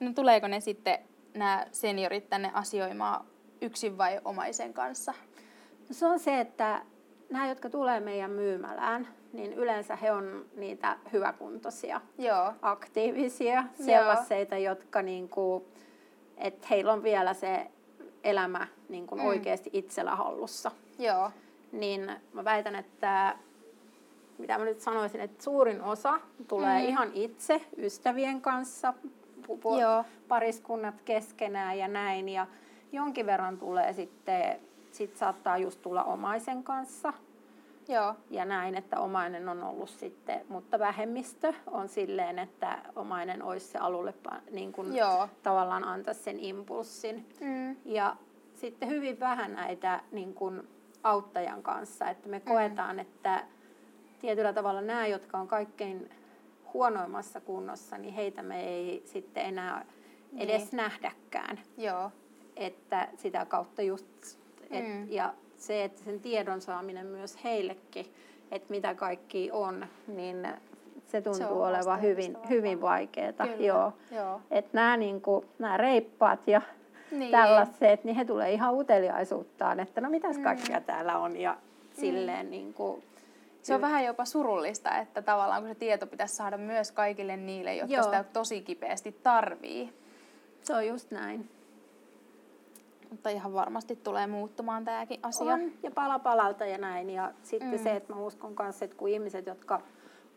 No 0.00 0.12
tuleeko 0.14 0.48
ne 0.48 0.60
sitten 0.60 0.98
nämä 1.34 1.66
seniorit 1.72 2.30
tänne 2.30 2.50
asioimaan 2.54 3.26
yksin 3.60 3.98
vai 3.98 4.20
omaisen 4.24 4.72
kanssa? 4.72 5.14
No 5.88 5.94
se 5.94 6.06
on 6.06 6.18
se, 6.18 6.40
että 6.40 6.82
nämä, 7.30 7.48
jotka 7.48 7.70
tulee 7.70 8.00
meidän 8.00 8.30
myymälään, 8.30 9.08
niin 9.32 9.52
yleensä 9.52 9.96
he 9.96 10.12
on 10.12 10.44
niitä 10.56 10.96
hyväkuntoisia, 11.12 12.00
Joo. 12.18 12.52
aktiivisia, 12.62 13.64
sellaisia, 13.86 14.58
jotka 14.58 15.02
niinku, 15.02 15.66
että 16.36 16.66
heillä 16.70 16.92
on 16.92 17.02
vielä 17.02 17.34
se 17.34 17.66
elämä 18.24 18.66
niin 18.88 19.06
kuin 19.06 19.20
mm. 19.20 19.26
oikeasti 19.26 19.70
itsellä 19.72 20.16
hallussa. 20.16 20.70
Joo. 20.98 21.30
Niin 21.72 22.10
mä 22.32 22.44
väitän, 22.44 22.74
että 22.74 23.36
mitä 24.38 24.58
mä 24.58 24.64
nyt 24.64 24.80
sanoisin, 24.80 25.20
että 25.20 25.44
suurin 25.44 25.82
osa 25.82 26.20
tulee 26.48 26.82
mm. 26.82 26.88
ihan 26.88 27.10
itse 27.14 27.60
ystävien 27.76 28.40
kanssa, 28.40 28.94
Joo. 29.80 30.04
pariskunnat 30.28 31.02
keskenään 31.04 31.78
ja 31.78 31.88
näin. 31.88 32.28
Ja 32.28 32.46
jonkin 32.92 33.26
verran 33.26 33.58
tulee 33.58 33.92
sitten, 33.92 34.60
sit 34.96 35.16
saattaa 35.16 35.58
just 35.58 35.82
tulla 35.82 36.04
omaisen 36.04 36.62
kanssa. 36.62 37.12
Joo. 37.88 38.14
Ja 38.30 38.44
näin, 38.44 38.74
että 38.74 39.00
omainen 39.00 39.48
on 39.48 39.62
ollut 39.62 39.90
sitten, 39.90 40.40
mutta 40.48 40.78
vähemmistö 40.78 41.52
on 41.66 41.88
silleen, 41.88 42.38
että 42.38 42.78
omainen 42.96 43.42
olisi 43.42 43.66
se 43.66 43.78
alulle 43.78 44.14
niin 44.50 44.72
kuin 44.72 44.96
Joo. 44.96 45.28
tavallaan 45.42 45.84
antaa 45.84 46.14
sen 46.14 46.40
impulssin. 46.40 47.26
Mm. 47.40 47.76
Ja 47.84 48.16
sitten 48.54 48.88
hyvin 48.88 49.20
vähän 49.20 49.54
näitä 49.54 50.00
niin 50.12 50.34
kuin 50.34 50.68
auttajan 51.02 51.62
kanssa, 51.62 52.10
että 52.10 52.28
me 52.28 52.38
mm. 52.38 52.44
koetaan, 52.44 53.00
että 53.00 53.44
tietyllä 54.18 54.52
tavalla 54.52 54.80
nämä, 54.80 55.06
jotka 55.06 55.38
on 55.38 55.48
kaikkein 55.48 56.10
huonoimmassa 56.74 57.40
kunnossa, 57.40 57.98
niin 57.98 58.14
heitä 58.14 58.42
me 58.42 58.64
ei 58.64 59.02
sitten 59.04 59.44
enää 59.44 59.84
edes 60.36 60.72
niin. 60.72 60.76
nähdäkään. 60.76 61.60
Joo. 61.76 62.10
Että 62.56 63.08
sitä 63.16 63.44
kautta 63.44 63.82
just, 63.82 64.38
et, 64.70 64.84
mm. 64.88 65.12
ja 65.12 65.34
se, 65.56 65.84
että 65.84 66.02
sen 66.02 66.20
tiedon 66.20 66.60
saaminen 66.60 67.06
myös 67.06 67.44
heillekin, 67.44 68.06
että 68.50 68.70
mitä 68.70 68.94
kaikki 68.94 69.50
on, 69.52 69.86
niin 70.06 70.48
se 71.06 71.20
tuntuu 71.20 71.34
se 71.34 71.46
olevan 71.46 72.02
hyvin, 72.02 72.36
hyvin 72.48 72.80
vaikeaa. 72.80 73.46
Joo. 73.58 73.92
Joo. 74.10 74.40
Että 74.50 74.70
nämä, 74.72 74.96
niin 74.96 75.20
kuin, 75.20 75.46
nämä 75.58 75.76
reippaat 75.76 76.48
ja 76.48 76.62
niin. 77.10 77.30
tällaiset, 77.30 78.04
niin 78.04 78.16
he 78.16 78.24
tulee 78.24 78.52
ihan 78.52 78.74
uteliaisuuttaan, 78.74 79.80
että 79.80 80.00
no 80.00 80.10
mitäs 80.10 80.36
mm. 80.36 80.42
kaikkea 80.42 80.78
mm. 80.78 80.84
täällä 80.84 81.18
on 81.18 81.36
ja 81.36 81.52
mm. 81.52 82.00
silleen 82.00 82.50
niin 82.50 82.74
kuin, 82.74 83.02
se 83.62 83.74
on 83.74 83.80
vähän 83.80 84.04
jopa 84.04 84.24
surullista, 84.24 84.98
että 84.98 85.22
tavallaan 85.22 85.62
kun 85.62 85.70
se 85.70 85.74
tieto 85.74 86.06
pitäisi 86.06 86.36
saada 86.36 86.58
myös 86.58 86.92
kaikille 86.92 87.36
niille, 87.36 87.74
jotka 87.74 87.94
Joo. 87.94 88.04
sitä 88.04 88.24
tosi 88.32 88.60
kipeästi 88.60 89.16
tarvii. 89.22 89.92
Se 90.62 90.74
on 90.74 90.86
just 90.86 91.10
näin. 91.10 91.48
Mutta 93.10 93.30
ihan 93.30 93.52
varmasti 93.52 93.96
tulee 93.96 94.26
muuttumaan 94.26 94.84
tämäkin 94.84 95.20
asia. 95.22 95.52
On, 95.52 95.72
ja 95.82 95.90
pala 95.90 96.18
palalta 96.18 96.66
ja 96.66 96.78
näin. 96.78 97.10
Ja 97.10 97.32
sitten 97.42 97.70
mm. 97.70 97.78
se, 97.78 97.96
että 97.96 98.12
mä 98.12 98.20
uskon 98.20 98.54
kanssa, 98.54 98.84
että 98.84 98.96
kun 98.96 99.08
ihmiset, 99.08 99.46
jotka 99.46 99.80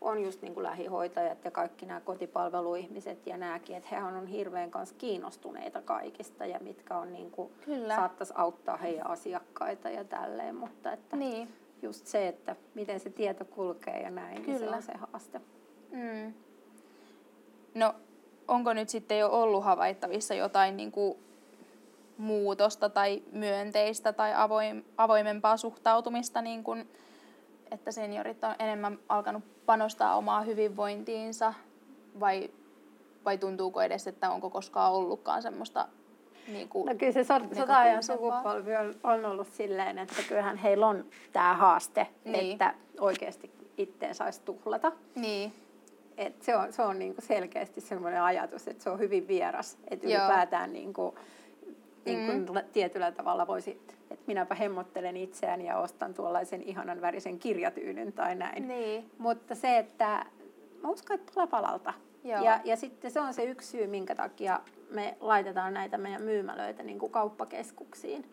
on 0.00 0.22
just 0.22 0.42
niin 0.42 0.54
kuin 0.54 0.64
lähihoitajat 0.64 1.44
ja 1.44 1.50
kaikki 1.50 1.86
nämä 1.86 2.00
kotipalveluihmiset 2.00 3.26
ja 3.26 3.36
nämäkin, 3.36 3.76
että 3.76 3.88
he 3.92 4.02
on 4.02 4.26
hirveän 4.26 4.70
kanssa 4.70 4.94
kiinnostuneita 4.98 5.82
kaikista 5.82 6.46
ja 6.46 6.58
mitkä 6.60 6.98
on 6.98 7.12
niin 7.12 7.30
kuin, 7.30 7.52
saattaisi 7.96 8.32
auttaa 8.36 8.76
heidän 8.76 9.10
asiakkaita 9.10 9.90
ja 9.90 10.04
tälleen, 10.04 10.56
mutta 10.56 10.92
että 10.92 11.16
niin. 11.16 11.48
just 11.82 12.06
se, 12.06 12.28
että 12.28 12.56
miten 12.74 13.00
se 13.00 13.10
tieto 13.10 13.44
kulkee 13.44 14.02
ja 14.02 14.10
näin, 14.10 14.42
Kyllä. 14.42 14.58
niin 14.58 14.68
se 14.68 14.76
on 14.76 14.82
se 14.82 14.92
haaste. 14.96 15.40
Mm. 15.90 16.34
No, 17.74 17.94
onko 18.48 18.72
nyt 18.72 18.88
sitten 18.88 19.18
jo 19.18 19.28
ollut 19.28 19.64
havaittavissa 19.64 20.34
jotain 20.34 20.76
niin 20.76 20.92
kuin 20.92 21.18
muutosta 22.20 22.88
tai 22.88 23.22
myönteistä 23.32 24.12
tai 24.12 24.32
avoim, 24.36 24.82
avoimempaa 24.96 25.56
suhtautumista, 25.56 26.42
niin 26.42 26.64
kuin, 26.64 26.88
että 27.70 27.92
seniorit 27.92 28.44
on 28.44 28.54
enemmän 28.58 28.98
alkanut 29.08 29.44
panostaa 29.66 30.16
omaa 30.16 30.40
hyvinvointiinsa 30.40 31.54
vai, 32.20 32.50
vai 33.24 33.38
tuntuuko 33.38 33.82
edes, 33.82 34.06
että 34.06 34.30
onko 34.30 34.50
koskaan 34.50 34.92
ollutkaan 34.92 35.42
semmoista 35.42 35.88
niin 36.48 36.68
kuin 36.68 36.86
No 36.86 36.94
kyllä 36.94 37.12
se 37.12 37.24
sota-ajan 37.24 38.02
sukupolvi 38.02 38.76
on, 38.76 38.94
on 39.02 39.24
ollut 39.24 39.48
silleen, 39.52 39.98
että 39.98 40.22
kyllähän 40.28 40.56
heillä 40.56 40.86
on 40.86 41.04
tämä 41.32 41.54
haaste, 41.54 42.06
niin. 42.24 42.52
että 42.52 42.74
oikeasti 43.00 43.50
itteen 43.76 44.14
saisi 44.14 44.40
tuhlata. 44.44 44.92
Niin. 45.14 45.52
Et 46.16 46.42
se 46.42 46.56
on, 46.56 46.72
se 46.72 46.82
on 46.82 46.98
niinku 46.98 47.20
selkeästi 47.20 47.80
sellainen 47.80 48.22
ajatus, 48.22 48.68
että 48.68 48.84
se 48.84 48.90
on 48.90 48.98
hyvin 48.98 49.28
vieras, 49.28 49.78
että 49.90 50.06
ylipäätään 50.06 50.72
niinku, 50.72 51.14
niin 52.04 52.26
kuin 52.26 52.38
mm. 52.38 52.70
tietyllä 52.72 53.12
tavalla 53.12 53.46
voisi, 53.46 53.70
että 53.70 53.94
minäpä 54.26 54.54
hemmottelen 54.54 55.16
itseäni 55.16 55.66
ja 55.66 55.78
ostan 55.78 56.14
tuollaisen 56.14 56.62
ihanan 56.62 57.00
värisen 57.00 57.38
kirjatyynyn 57.38 58.12
tai 58.12 58.34
näin. 58.34 58.68
Niin. 58.68 59.10
Mutta 59.18 59.54
se, 59.54 59.78
että 59.78 60.26
mä 60.82 60.88
uskon, 60.88 61.14
että 61.14 61.32
pala 61.34 61.46
palalta. 61.46 61.92
Ja, 62.24 62.60
ja 62.64 62.76
sitten 62.76 63.10
se 63.10 63.20
on 63.20 63.34
se 63.34 63.44
yksi 63.44 63.68
syy, 63.68 63.86
minkä 63.86 64.14
takia 64.14 64.60
me 64.90 65.16
laitetaan 65.20 65.74
näitä 65.74 65.98
meidän 65.98 66.22
myymälöitä 66.22 66.82
niin 66.82 66.98
kuin 66.98 67.12
kauppakeskuksiin. 67.12 68.24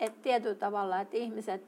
Et 0.00 0.22
tietyllä 0.22 0.54
tavalla, 0.54 1.00
että 1.00 1.16
ihmiset 1.16 1.62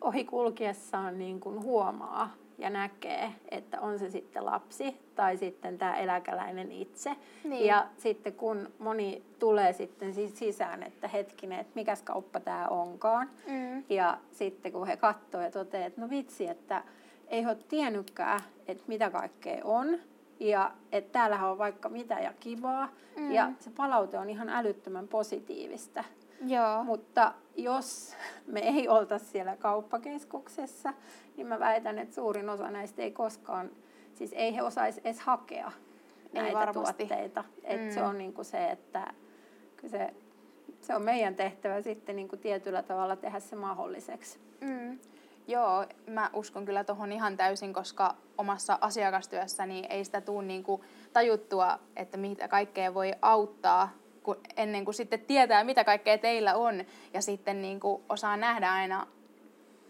ohi 0.00 0.24
kulkiessaan 0.24 1.18
niin 1.18 1.40
kuin 1.40 1.62
huomaa, 1.62 2.30
ja 2.58 2.70
näkee, 2.70 3.32
että 3.50 3.80
on 3.80 3.98
se 3.98 4.10
sitten 4.10 4.44
lapsi 4.44 4.96
tai 5.14 5.36
sitten 5.36 5.78
tämä 5.78 5.96
eläkeläinen 5.96 6.72
itse. 6.72 7.16
Niin. 7.44 7.66
Ja 7.66 7.86
sitten 7.96 8.32
kun 8.32 8.72
moni 8.78 9.22
tulee 9.38 9.72
sitten 9.72 10.14
sisään, 10.14 10.82
että 10.82 11.08
hetkinen, 11.08 11.60
että 11.60 11.72
mikäs 11.74 12.02
kauppa 12.02 12.40
tämä 12.40 12.68
onkaan. 12.68 13.30
Mm. 13.46 13.84
Ja 13.88 14.18
sitten 14.32 14.72
kun 14.72 14.86
he 14.86 14.96
katsoo 14.96 15.40
ja 15.40 15.50
toteaa, 15.50 15.86
että 15.86 16.00
no 16.00 16.10
vitsi, 16.10 16.48
että 16.48 16.84
ei 17.28 17.46
ole 17.46 17.58
tiennytkään, 17.68 18.40
että 18.68 18.84
mitä 18.86 19.10
kaikkea 19.10 19.64
on. 19.64 19.98
Ja 20.40 20.70
että 20.92 21.12
täällähän 21.12 21.50
on 21.50 21.58
vaikka 21.58 21.88
mitä 21.88 22.14
ja 22.20 22.32
kivaa. 22.40 22.88
Mm. 23.16 23.32
Ja 23.32 23.52
se 23.60 23.70
palaute 23.70 24.18
on 24.18 24.30
ihan 24.30 24.48
älyttömän 24.48 25.08
positiivista. 25.08 26.04
Joo. 26.46 26.84
Mutta 26.84 27.34
jos 27.56 28.16
me 28.46 28.60
ei 28.60 28.88
oltaisi 28.88 29.26
siellä 29.26 29.56
kauppakeskuksessa, 29.56 30.94
niin 31.36 31.46
mä 31.46 31.58
väitän, 31.58 31.98
että 31.98 32.14
suurin 32.14 32.48
osa 32.48 32.70
näistä 32.70 33.02
ei 33.02 33.10
koskaan, 33.10 33.70
siis 34.14 34.32
ei 34.32 34.56
he 34.56 34.62
osaisi 34.62 35.00
edes 35.04 35.20
hakea 35.20 35.72
näitä 36.32 36.58
varmasti. 36.58 37.06
tuotteita. 37.06 37.44
Et 37.64 37.80
mm. 37.80 37.90
Se 37.90 38.02
on 38.02 38.18
niinku 38.18 38.44
se, 38.44 38.70
että 38.70 39.14
se, 39.86 40.14
se 40.80 40.94
on 40.94 41.02
meidän 41.02 41.34
tehtävä 41.34 41.82
sitten 41.82 42.16
niinku 42.16 42.36
tietyllä 42.36 42.82
tavalla 42.82 43.16
tehdä 43.16 43.40
se 43.40 43.56
mahdolliseksi. 43.56 44.38
Mm. 44.60 44.98
Joo, 45.46 45.86
mä 46.06 46.30
uskon 46.32 46.64
kyllä 46.64 46.84
tuohon 46.84 47.12
ihan 47.12 47.36
täysin, 47.36 47.72
koska 47.72 48.16
omassa 48.38 48.78
asiakastyössäni 48.80 49.86
ei 49.90 50.04
sitä 50.04 50.20
tule 50.20 50.44
niinku 50.44 50.84
tajuttua, 51.12 51.78
että 51.96 52.16
mitä 52.16 52.48
kaikkea 52.48 52.94
voi 52.94 53.12
auttaa 53.22 53.88
kun, 54.24 54.36
ennen 54.56 54.84
kuin 54.84 54.94
sitten 54.94 55.20
tietää, 55.20 55.64
mitä 55.64 55.84
kaikkea 55.84 56.18
teillä 56.18 56.54
on 56.54 56.84
ja 57.14 57.22
sitten 57.22 57.62
niin 57.62 57.80
kuin 57.80 58.02
osaa 58.08 58.36
nähdä 58.36 58.72
aina 58.72 59.06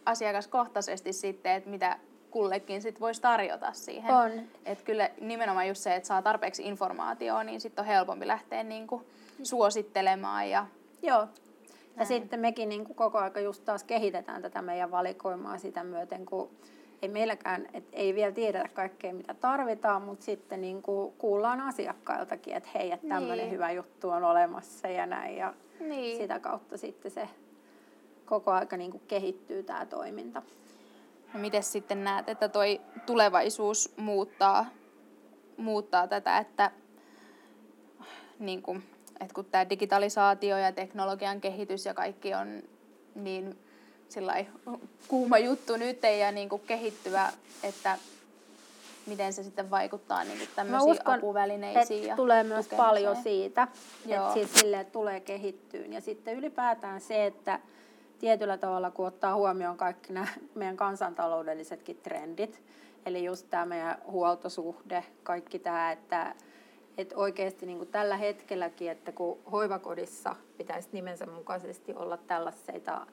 asiakaskohtaisesti 0.07 1.13
sitten, 1.13 1.53
että 1.53 1.71
mitä 1.71 1.99
kullekin 2.31 2.83
sit 2.83 3.01
voisi 3.01 3.23
tarjota 3.23 3.73
siihen. 3.73 4.15
On. 4.15 4.31
Et 4.65 4.83
kyllä 4.83 5.11
nimenomaan 5.21 5.69
just 5.69 5.83
se, 5.83 5.95
että 5.95 6.07
saa 6.07 6.23
tarpeeksi 6.23 6.63
informaatiota, 6.63 7.45
niin 7.45 7.61
sitten 7.61 7.83
on 7.83 7.87
helpompi 7.87 8.27
lähteä 8.27 8.63
niin 8.63 8.87
kuin 8.87 9.05
suosittelemaan. 9.43 10.51
Ja 10.51 10.67
Joo. 11.03 11.21
Ja 11.21 11.29
näin. 11.97 12.07
sitten 12.07 12.41
mekin 12.41 12.69
niin 12.69 12.85
kuin 12.85 12.97
koko 12.97 13.19
ajan 13.19 13.45
just 13.45 13.65
taas 13.65 13.85
kehitetään 13.85 14.43
tätä 14.43 14.63
meidän 14.63 14.91
valikoimaa 14.91 15.59
sitä 15.59 15.85
myöten, 15.85 16.27
kun 16.27 16.51
ei 17.03 17.09
meilläkään, 17.09 17.69
et 17.73 17.85
ei 17.93 18.15
vielä 18.15 18.33
tiedetä 18.33 18.69
kaikkea 18.69 19.15
mitä 19.15 19.35
tarvitaan, 19.35 20.03
mutta 20.03 20.25
sitten 20.25 20.61
niin 20.61 20.83
kuin 20.83 21.15
kuullaan 21.19 21.61
asiakkailtakin, 21.61 22.55
että 22.55 22.69
hei, 22.75 22.93
että 22.93 23.09
tämmöinen 23.09 23.39
niin. 23.39 23.51
hyvä 23.51 23.73
juttu 23.73 24.11
on 24.11 24.25
olemassa 24.25 24.89
ja 24.89 25.07
näin. 25.07 25.37
Ja 25.37 25.55
niin. 25.81 26.17
sitä 26.17 26.39
kautta 26.41 26.79
sitten 26.79 27.11
se 27.11 27.29
koko 28.25 28.51
aika 28.51 28.77
niin 28.77 28.91
kuin 28.91 29.03
kehittyy 29.09 29.63
tämä 29.63 29.87
toiminta. 29.87 30.43
No 31.35 31.41
miten 31.41 31.63
sitten 31.63 32.05
näet, 32.05 32.29
että 32.29 32.49
toi 32.49 32.81
tulevaisuus 33.07 33.95
muuttaa, 33.97 34.67
muuttaa 35.57 36.09
tätä, 36.09 36.39
että, 36.39 36.71
niin 38.39 38.63
kuin, 38.63 38.83
että 39.21 39.35
kun 39.35 39.45
tämä 39.45 39.71
digitalisaatio 39.71 40.59
ja 40.59 40.73
teknologian 40.73 41.41
kehitys 41.41 41.87
ja 41.87 41.95
kaikki 41.95 42.35
on 42.35 42.63
niin 43.15 43.59
kuuma 45.09 45.39
juttu 45.39 45.77
nyt 45.77 46.03
ja 46.19 46.33
niin 46.33 46.49
kuin 46.49 46.63
kehittyvä, 46.67 47.33
että 47.63 47.99
miten 49.07 49.33
se 49.33 49.43
sitten 49.43 49.71
vaikuttaa 49.71 50.25
niin 50.25 50.49
tämmöisiin 50.57 50.93
uskon, 50.93 51.15
apuvälineisiin 51.15 52.07
ja 52.07 52.17
tulee 52.17 52.43
myös 52.43 52.67
tukemiseen. 52.67 52.87
paljon 52.87 53.17
siitä, 53.17 53.69
Joo. 54.07 54.23
että 54.23 54.35
siis 54.35 54.55
sille, 54.55 54.81
että 54.81 54.93
tulee 54.93 55.21
kehittyyn. 55.21 55.93
Ja 55.93 56.01
sitten 56.01 56.37
ylipäätään 56.37 57.01
se, 57.01 57.27
että 57.27 57.61
tietyllä 58.19 58.59
tavalla, 58.59 58.91
kun 58.91 59.07
ottaa 59.07 59.35
huomioon 59.35 59.77
kaikki 59.77 60.13
nämä 60.13 60.27
meidän 60.55 60.77
kansantaloudellisetkin 60.77 61.99
trendit, 62.03 62.63
eli 63.07 63.25
just 63.25 63.47
tämä 63.51 63.67
meidän 63.67 63.99
huoltosuhde, 64.07 65.05
kaikki 65.23 65.59
tämä, 65.59 65.93
että, 65.93 66.35
että 66.99 67.17
oikeasti 67.17 67.67
niin 67.67 67.79
kuin 67.79 67.91
tällä 67.91 68.17
hetkelläkin, 68.17 68.91
että 68.91 69.13
kun 69.13 69.39
hoivakodissa 69.53 70.37
pitäisi 70.57 70.89
nimensä 70.93 71.27
mukaisesti 71.27 71.95
olla 71.95 72.17
tällaisia 72.17 73.07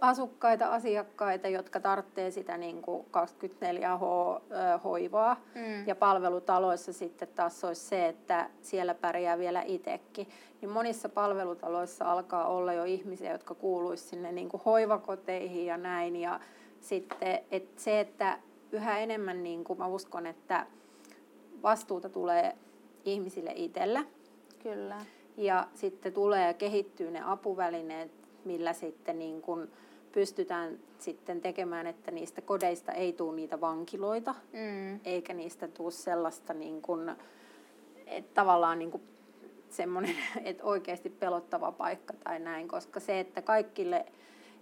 asukkaita, 0.00 0.66
asiakkaita, 0.66 1.48
jotka 1.48 1.80
tarvitsee 1.80 2.30
sitä 2.30 2.58
niin 2.58 2.82
kuin 2.82 3.06
24H-hoivaa. 3.06 5.36
Mm. 5.54 5.86
Ja 5.86 5.94
palvelutaloissa 5.94 6.92
sitten 6.92 7.28
taas 7.28 7.64
olisi 7.64 7.80
se, 7.80 8.08
että 8.08 8.50
siellä 8.62 8.94
pärjää 8.94 9.38
vielä 9.38 9.62
itsekin. 9.62 10.28
Niin 10.60 10.70
monissa 10.70 11.08
palvelutaloissa 11.08 12.12
alkaa 12.12 12.46
olla 12.46 12.72
jo 12.72 12.84
ihmisiä, 12.84 13.32
jotka 13.32 13.54
kuuluisivat 13.54 14.10
sinne 14.10 14.32
niin 14.32 14.48
kuin 14.48 14.62
hoivakoteihin 14.66 15.66
ja 15.66 15.76
näin. 15.76 16.16
Ja 16.16 16.40
sitten 16.80 17.38
että 17.50 17.82
se, 17.82 18.00
että 18.00 18.38
yhä 18.72 18.98
enemmän 18.98 19.42
niin 19.42 19.64
kuin 19.64 19.78
mä 19.78 19.86
uskon, 19.86 20.26
että 20.26 20.66
vastuuta 21.62 22.08
tulee 22.08 22.56
ihmisille 23.04 23.52
itsellä. 23.54 24.04
Kyllä. 24.62 24.96
Ja 25.36 25.66
sitten 25.74 26.12
tulee 26.12 26.46
ja 26.46 26.54
kehittyy 26.54 27.10
ne 27.10 27.22
apuvälineet 27.24 28.21
millä 28.44 28.72
sitten 28.72 29.18
niin 29.18 29.42
kuin 29.42 29.70
pystytään 30.12 30.78
sitten 30.98 31.40
tekemään, 31.40 31.86
että 31.86 32.10
niistä 32.10 32.40
kodeista 32.40 32.92
ei 32.92 33.12
tule 33.12 33.36
niitä 33.36 33.60
vankiloita, 33.60 34.34
mm. 34.52 35.00
eikä 35.04 35.34
niistä 35.34 35.68
tule 35.68 35.90
sellaista 35.90 36.54
niin 36.54 36.82
kuin, 36.82 37.12
että 38.06 38.34
tavallaan 38.34 38.78
niin 38.78 38.90
kuin 38.90 39.02
semmoinen, 39.68 40.16
että 40.44 40.64
oikeasti 40.64 41.10
pelottava 41.10 41.72
paikka 41.72 42.14
tai 42.24 42.38
näin, 42.38 42.68
koska 42.68 43.00
se, 43.00 43.20
että 43.20 43.42
kaikille, 43.42 44.06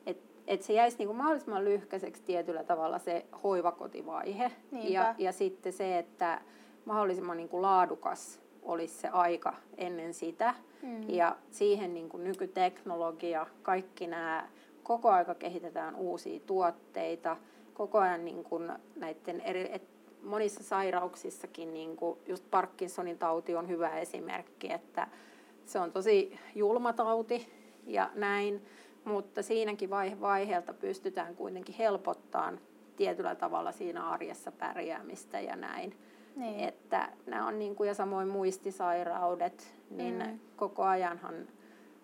että 0.07 0.31
että 0.47 0.67
se 0.67 0.73
jäisi 0.73 0.99
niin 0.99 1.09
kuin 1.09 1.17
mahdollisimman 1.17 1.65
lyhkäiseksi 1.65 2.23
tietyllä 2.23 2.65
tavalla 2.65 2.99
se 2.99 3.27
hoivakotivaihe. 3.43 4.53
Ja, 4.73 5.15
ja 5.19 5.33
sitten 5.33 5.73
se, 5.73 5.99
että 5.99 6.41
mahdollisimman 6.85 7.37
niin 7.37 7.49
kuin 7.49 7.63
laadukas 7.63 8.41
olisi 8.63 8.95
se 8.95 9.09
aika 9.09 9.55
ennen 9.77 10.15
sitä. 10.15 10.55
Mm. 10.83 11.09
Ja 11.09 11.37
siihen 11.51 11.95
niin 11.95 12.09
kuin 12.09 12.25
nykyteknologia, 12.25 13.47
kaikki 13.63 14.07
nämä, 14.07 14.49
koko 14.83 15.11
aika 15.11 15.35
kehitetään 15.35 15.95
uusia 15.95 16.41
tuotteita, 16.41 17.37
koko 17.75 17.99
ajan 17.99 18.25
niin 18.25 18.45
kuin 18.45 18.73
näiden 18.97 19.41
eri, 19.41 19.69
et 19.73 19.83
monissa 20.23 20.63
sairauksissakin, 20.63 21.75
niin 21.75 21.97
kuin 21.97 22.19
just 22.27 22.45
Parkinsonin 22.51 23.19
tauti 23.19 23.55
on 23.55 23.69
hyvä 23.69 23.99
esimerkki, 23.99 24.73
että 24.73 25.09
se 25.65 25.79
on 25.79 25.93
tosi 25.93 26.39
julma 26.55 26.93
tauti 26.93 27.53
ja 27.87 28.11
näin, 28.15 28.67
mutta 29.05 29.43
siinäkin 29.43 29.91
vaihe 29.91 30.21
vaiheelta 30.21 30.73
pystytään 30.73 31.37
kuitenkin 31.37 31.75
helpottamaan 31.75 32.61
tietyllä 32.97 33.35
tavalla 33.35 33.73
siinä 33.73 34.09
arjessa 34.09 34.53
pärjäämistä 34.53 35.41
ja 35.41 35.57
näin. 35.57 35.97
Niin. 36.37 36.69
Että 36.69 37.09
nämä 37.27 37.47
on 37.47 37.59
niin 37.59 37.77
kuin, 37.77 37.89
ja 37.89 37.95
samoin 37.95 38.29
muistisairaudet, 38.29 39.75
niin 39.91 40.19
mm. 40.19 40.39
koko 40.57 40.83
ajanhan 40.83 41.35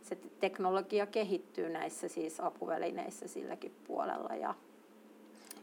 se 0.03 0.19
teknologia 0.41 1.07
kehittyy 1.07 1.69
näissä 1.69 2.09
siis 2.09 2.41
apuvälineissä 2.41 3.29
silläkin 3.29 3.73
puolella. 3.87 4.35
Ja 4.35 4.55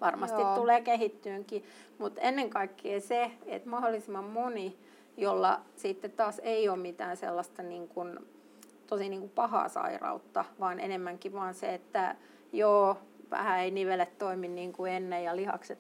varmasti 0.02 0.42
Joo. 0.42 0.56
tulee 0.56 0.82
kehittyynkin. 0.82 1.64
Mutta 1.98 2.22
ennen 2.22 2.50
kaikkea 2.50 3.00
se, 3.00 3.32
että 3.46 3.70
mahdollisimman 3.70 4.24
moni, 4.24 4.78
jolla 5.18 5.62
sitten 5.76 6.12
taas 6.12 6.40
ei 6.44 6.70
ole 6.70 6.78
mitään 6.78 7.18
sellaista 7.18 7.64
niin 7.64 7.88
kuin, 7.88 8.20
tosi 8.88 9.10
niin 9.10 9.20
kuin 9.20 9.32
pahaa 9.36 9.70
sairautta, 9.70 10.46
vaan 10.60 10.80
enemmänkin 10.80 11.34
vaan 11.34 11.54
se, 11.54 11.74
että 11.74 12.16
joo, 12.54 12.98
vähän 13.32 13.60
ei 13.60 13.72
nivelet 13.72 14.18
toimi 14.18 14.48
niin 14.48 14.74
kuin 14.74 14.92
ennen 14.92 15.24
ja 15.24 15.36
lihakset 15.36 15.80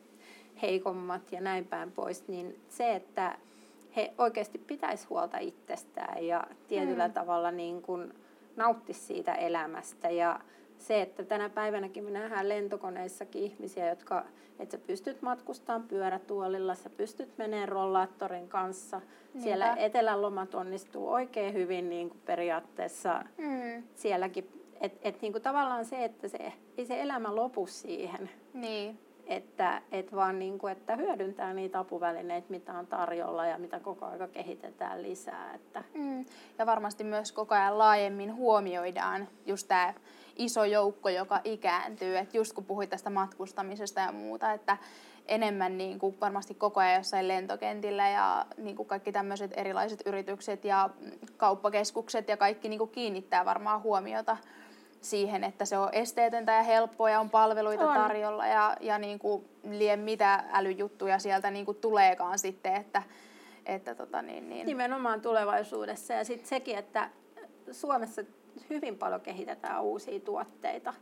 heikommat 0.61 1.31
ja 1.31 1.41
näin 1.41 1.65
päin 1.65 1.91
pois, 1.91 2.27
niin 2.27 2.59
se, 2.69 2.95
että 2.95 3.37
he 3.95 4.13
oikeasti 4.17 4.57
pitäisi 4.57 5.07
huolta 5.09 5.37
itsestään 5.37 6.25
ja 6.25 6.43
tietyllä 6.67 7.07
Mm. 7.07 7.13
tavalla 7.13 7.51
niin 7.51 7.81
kuin 7.81 8.13
nauttisi 8.55 8.99
siitä 8.99 9.33
elämästä 9.35 10.09
ja 10.09 10.39
se, 10.77 11.01
että 11.01 11.23
tänä 11.23 11.49
päivänäkin 11.49 12.03
me 12.03 12.09
nähdään 12.09 12.49
lentokoneissakin 12.49 13.43
ihmisiä, 13.43 13.89
jotka, 13.89 14.25
että 14.59 14.77
sä 14.77 14.83
pystyt 14.87 15.21
matkustamaan 15.21 15.87
pyörätuolilla, 15.87 16.75
sä 16.75 16.89
pystyt 16.89 17.37
menemään 17.37 17.69
rollaattorin 17.69 18.47
kanssa. 18.49 19.01
Siellä 19.39 19.65
Niinpä. 19.65 19.81
etelän 19.85 20.21
lomat 20.21 20.55
onnistuu 20.55 21.09
oikein 21.11 21.53
hyvin 21.53 21.89
niin 21.89 22.09
kuin 22.09 22.21
periaatteessa 22.25 23.23
Mm. 23.37 23.83
sielläkin. 23.95 24.59
Että 24.81 24.99
et, 25.01 25.21
niin 25.21 25.31
kuin 25.31 25.41
tavallaan 25.41 25.85
se, 25.85 26.03
että 26.03 26.27
se, 26.27 26.53
ei 26.77 26.85
se 26.85 27.01
elämä 27.01 27.35
lopu 27.35 27.67
siihen, 27.67 28.29
Niin. 28.53 28.99
Että 29.27 29.81
et 29.91 30.15
vaan 30.15 30.39
niin 30.39 30.59
kuin, 30.59 30.71
että 30.71 30.95
hyödyntää 30.95 31.53
niitä 31.53 31.79
apuvälineitä, 31.79 32.47
mitä 32.49 32.73
on 32.73 32.87
tarjolla 32.87 33.45
ja 33.45 33.57
mitä 33.57 33.79
koko 33.79 34.05
ajan 34.05 34.29
kehitetään 34.29 35.03
lisää. 35.03 35.53
Että, 35.53 35.83
Mm. 35.93 36.25
Ja 36.57 36.65
varmasti 36.65 37.03
myös 37.03 37.31
koko 37.31 37.55
ajan 37.55 37.77
laajemmin 37.77 38.35
huomioidaan 38.35 39.27
just 39.45 39.67
tämä 39.67 39.93
iso 40.35 40.63
joukko, 40.65 41.09
joka 41.09 41.41
ikääntyy. 41.43 42.17
Et 42.17 42.33
just 42.33 42.53
kun 42.53 42.65
puhuit 42.65 42.89
tästä 42.89 43.09
matkustamisesta 43.09 43.99
ja 43.99 44.11
muuta, 44.11 44.53
että 44.53 44.77
enemmän 45.25 45.77
niin 45.77 45.99
kuin 45.99 46.17
varmasti 46.21 46.53
koko 46.53 46.79
ajan 46.79 46.95
jossain 46.95 47.27
lentokentillä 47.27 48.09
ja 48.09 48.45
niin 48.57 48.75
kuin 48.75 48.87
kaikki 48.87 49.11
tämmöiset 49.11 49.51
erilaiset 49.55 50.01
yritykset 50.05 50.65
ja 50.65 50.89
kauppakeskukset 51.37 52.27
ja 52.27 52.37
kaikki 52.37 52.69
niin 52.69 52.77
kuin 52.77 52.89
kiinnittää 52.89 53.45
varmaan 53.45 53.81
huomiota 53.81 54.37
siihen, 55.03 55.43
että 55.43 55.65
se 55.65 55.77
on 55.77 55.89
esteetöntä 55.91 56.51
ja 56.51 56.63
helppoa 56.63 57.09
ja 57.09 57.19
on 57.19 57.29
palveluita 57.29 57.89
On. 57.89 57.95
tarjolla 57.95 58.47
ja, 58.47 58.75
ja 58.81 58.97
niin 58.97 59.19
kuin 59.19 59.45
lien 59.63 59.99
mitä 59.99 60.43
älyjuttuja 60.51 61.19
sieltä 61.19 61.51
niin 61.51 61.65
kuin 61.65 61.77
tuleekaan 61.77 62.39
sitten, 62.39 62.75
että, 62.75 63.03
että 63.65 63.95
tota 63.95 64.21
niin, 64.21 64.49
niin. 64.49 64.65
Nimenomaan 64.65 65.21
tulevaisuudessa. 65.21 66.13
Ja 66.13 66.23
sitten 66.23 66.47
sekin, 66.47 66.77
että 66.77 67.09
Suomessa 67.71 68.23
hyvin 68.69 68.97
paljon 68.97 69.21
kehitetään 69.21 69.83
uusia 69.83 70.19
tuotteita. 70.19 70.93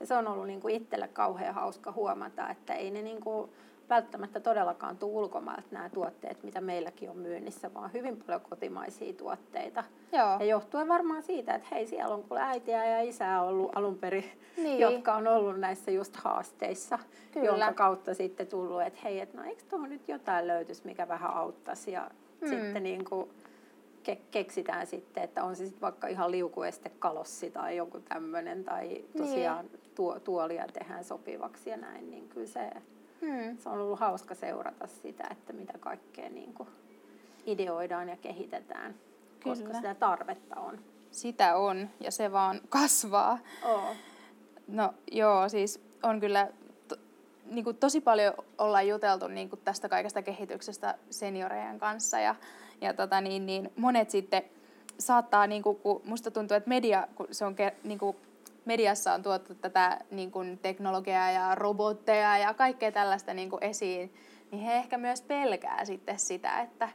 Ja 0.00 0.06
se 0.06 0.14
on 0.14 0.28
ollut 0.28 0.46
niin 0.46 0.60
kuin 0.60 0.74
itselle 0.74 1.08
kauhean 1.08 1.54
hauska 1.54 1.92
huomata, 1.92 2.48
että 2.48 2.74
ei 2.74 2.90
ne 2.90 3.02
niin 3.02 3.20
kuin 3.20 3.50
välttämättä 3.88 4.40
todellakaan 4.40 4.96
tule 4.98 5.12
ulkomailta 5.12 5.68
nämä 5.70 5.88
tuotteet, 5.88 6.42
mitä 6.42 6.60
meilläkin 6.60 7.10
on 7.10 7.16
myynnissä, 7.16 7.74
vaan 7.74 7.92
hyvin 7.92 8.16
paljon 8.16 8.40
kotimaisia 8.40 9.12
tuotteita. 9.12 9.84
Joo. 10.12 10.36
Ja 10.38 10.44
johtuen 10.44 10.88
varmaan 10.88 11.22
siitä, 11.22 11.54
että 11.54 11.68
hei, 11.70 11.86
siellä 11.86 12.14
on 12.14 12.22
kuule 12.22 12.42
äitiä 12.42 12.86
ja 12.86 13.00
isää 13.02 13.42
ollut 13.42 13.70
alun 13.76 13.98
perin, 13.98 14.24
Niin. 14.56 14.78
jotka 14.80 15.14
on 15.14 15.26
ollut 15.26 15.60
näissä 15.60 15.90
just 15.90 16.16
haasteissa, 16.16 16.98
Kyllä. 17.32 17.46
jonka 17.46 17.72
kautta 17.72 18.14
sitten 18.14 18.46
tullut, 18.46 18.82
että 18.82 19.00
hei, 19.04 19.20
että 19.20 19.36
no 19.38 19.44
eikö 19.44 19.62
tuohon 19.70 19.88
nyt 19.90 20.08
jotain 20.08 20.46
löytyisi, 20.46 20.82
mikä 20.84 21.08
vähän 21.08 21.30
auttaisi. 21.34 21.92
Ja 21.92 22.10
Mm. 22.40 22.48
sitten 22.48 22.82
niin 22.82 23.04
kuin 23.04 23.30
ke- 24.10 24.18
keksitään 24.30 24.86
sitten, 24.86 25.22
että 25.22 25.44
on 25.44 25.56
se 25.56 25.64
sitten 25.64 25.80
vaikka 25.80 26.06
ihan 26.06 26.30
liukuestekalossi 26.30 27.50
tai 27.50 27.76
joku 27.76 28.00
tämmöinen, 28.00 28.64
tai 28.64 29.04
tosiaan 29.18 29.66
tuo, 29.94 30.20
tuolia 30.20 30.66
tehdään 30.72 31.04
sopivaksi 31.04 31.70
ja 31.70 31.76
näin, 31.76 32.10
niin 32.10 32.28
kyllä 32.28 32.46
se, 32.46 32.70
Hmm. 33.24 33.58
se 33.58 33.68
on 33.68 33.78
ollut 33.78 34.00
hauska 34.00 34.34
seurata 34.34 34.86
sitä, 34.86 35.28
että 35.30 35.52
mitä 35.52 35.72
kaikkea 35.80 36.30
niin 36.30 36.54
kuin 36.54 36.68
ideoidaan 37.46 38.08
ja 38.08 38.16
kehitetään, 38.16 38.94
koska 39.44 39.64
Kyllä. 39.64 39.76
sitä 39.76 39.94
tarvetta 39.94 40.60
on. 40.60 40.78
Sitä 41.10 41.56
on 41.56 41.90
ja 42.00 42.10
se 42.10 42.32
vaan 42.32 42.60
kasvaa. 42.68 43.38
Oo. 43.64 43.94
No 44.68 44.94
joo, 45.12 45.48
siis 45.48 45.80
on 46.02 46.20
kyllä 46.20 46.48
to, 46.88 46.96
niin 47.46 47.64
kuin 47.64 47.76
tosi 47.76 48.00
paljon 48.00 48.34
ollaan 48.58 48.88
juteltu 48.88 49.28
niin 49.28 49.50
kuin 49.50 49.60
tästä 49.64 49.88
kaikesta 49.88 50.22
kehityksestä 50.22 50.98
senioreiden 51.10 51.78
kanssa 51.78 52.20
ja, 52.20 52.34
ja 52.80 52.94
tota 52.94 53.20
niin, 53.20 53.46
niin 53.46 53.72
monet 53.76 54.10
sitten 54.10 54.42
saattaa, 54.98 55.46
niin 55.46 55.62
kuin, 55.62 55.76
kun 55.76 56.02
musta 56.04 56.30
tuntuu, 56.30 56.56
että 56.56 56.68
media, 56.68 57.08
kun 57.14 57.26
se 57.30 57.44
on 57.44 57.56
niin 57.84 57.98
kuin, 57.98 58.16
mediassa 58.64 59.12
on 59.12 59.22
tuotu 59.22 59.54
tätä 59.54 59.98
niin 60.10 60.30
kuin 60.30 60.58
teknologiaa 60.58 61.30
ja 61.30 61.54
robotteja 61.54 62.38
ja 62.38 62.54
kaikkea 62.54 62.92
tällaista 62.92 63.34
niin 63.34 63.50
kuin 63.50 63.64
esiin, 63.64 64.14
niin 64.50 64.62
he 64.62 64.74
ehkä 64.76 64.98
myös 64.98 65.22
pelkää 65.22 65.84
sitten 65.84 66.18
sitä, 66.18 66.60
että, 66.60 66.88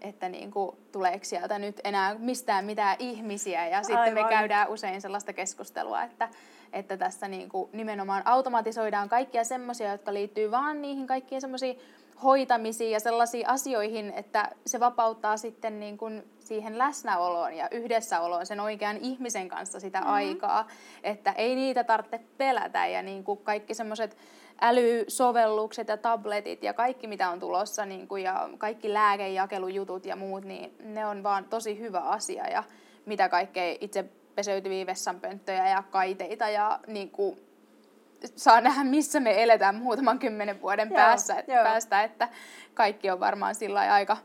että 0.00 0.28
niin 0.28 0.50
kuin, 0.50 0.76
tuleeko 0.92 1.24
sieltä 1.24 1.58
nyt 1.58 1.80
enää 1.84 2.14
mistään 2.18 2.64
mitään 2.64 2.96
ihmisiä 2.98 3.68
ja 3.68 3.82
sitten 3.82 4.14
me 4.14 4.20
Aivan. 4.20 4.30
käydään 4.30 4.68
usein 4.68 5.00
sellaista 5.00 5.32
keskustelua, 5.32 6.02
että, 6.02 6.28
että 6.72 6.96
tässä 6.96 7.28
niin 7.28 7.48
kuin 7.48 7.70
nimenomaan 7.72 8.22
automatisoidaan 8.24 9.08
kaikkia 9.08 9.44
semmoisia, 9.44 9.92
jotka 9.92 10.14
liittyy 10.14 10.50
vaan 10.50 10.82
niihin 10.82 11.06
kaikkiin 11.06 11.40
semmoisiin 11.40 11.78
hoitamisiin 12.22 12.90
ja 12.90 13.00
sellaisiin 13.00 13.48
asioihin, 13.48 14.12
että 14.16 14.50
se 14.66 14.80
vapauttaa 14.80 15.36
sitten 15.36 15.80
niin 15.80 15.98
kuin 15.98 16.24
siihen 16.46 16.78
läsnäoloon 16.78 17.54
ja 17.54 17.68
yhdessäoloon 17.70 18.46
sen 18.46 18.60
oikean 18.60 18.96
ihmisen 18.96 19.48
kanssa 19.48 19.80
sitä 19.80 19.98
mm-hmm. 19.98 20.14
aikaa, 20.14 20.68
että 21.02 21.32
ei 21.32 21.54
niitä 21.54 21.84
tarvitse 21.84 22.20
pelätä 22.38 22.86
ja 22.86 23.02
niin 23.02 23.24
kuin 23.24 23.38
kaikki 23.38 23.74
semmoiset 23.74 24.16
älysovellukset 24.60 25.88
ja 25.88 25.96
tabletit 25.96 26.62
ja 26.62 26.74
kaikki 26.74 27.06
mitä 27.06 27.30
on 27.30 27.40
tulossa 27.40 27.86
niin 27.86 28.08
kuin, 28.08 28.22
ja 28.22 28.48
kaikki 28.58 28.92
lääkejakelujutut 28.92 30.06
ja 30.06 30.16
muut, 30.16 30.44
niin 30.44 30.74
ne 30.80 31.06
on 31.06 31.22
vaan 31.22 31.44
tosi 31.44 31.78
hyvä 31.78 32.00
asia 32.00 32.48
ja 32.48 32.64
mitä 33.06 33.28
kaikkea 33.28 33.76
itse 33.80 34.04
peseytyviä 34.34 34.86
vessanpönttöjä 34.86 35.68
ja 35.68 35.82
kaiteita 35.90 36.48
ja 36.48 36.80
niin 36.86 37.10
kuin, 37.10 37.40
saa 38.36 38.60
nähdä, 38.60 38.84
missä 38.84 39.20
me 39.20 39.42
eletään 39.42 39.74
muutaman 39.74 40.18
kymmenen 40.18 40.62
vuoden 40.62 40.88
Joo, 40.88 40.96
päässä, 40.96 41.34
joo. 41.34 41.64
päästä, 41.64 42.02
että 42.02 42.28
kaikki 42.74 43.10
on 43.10 43.20
varmaan 43.20 43.54
sillä 43.54 43.80
aika 43.80 44.16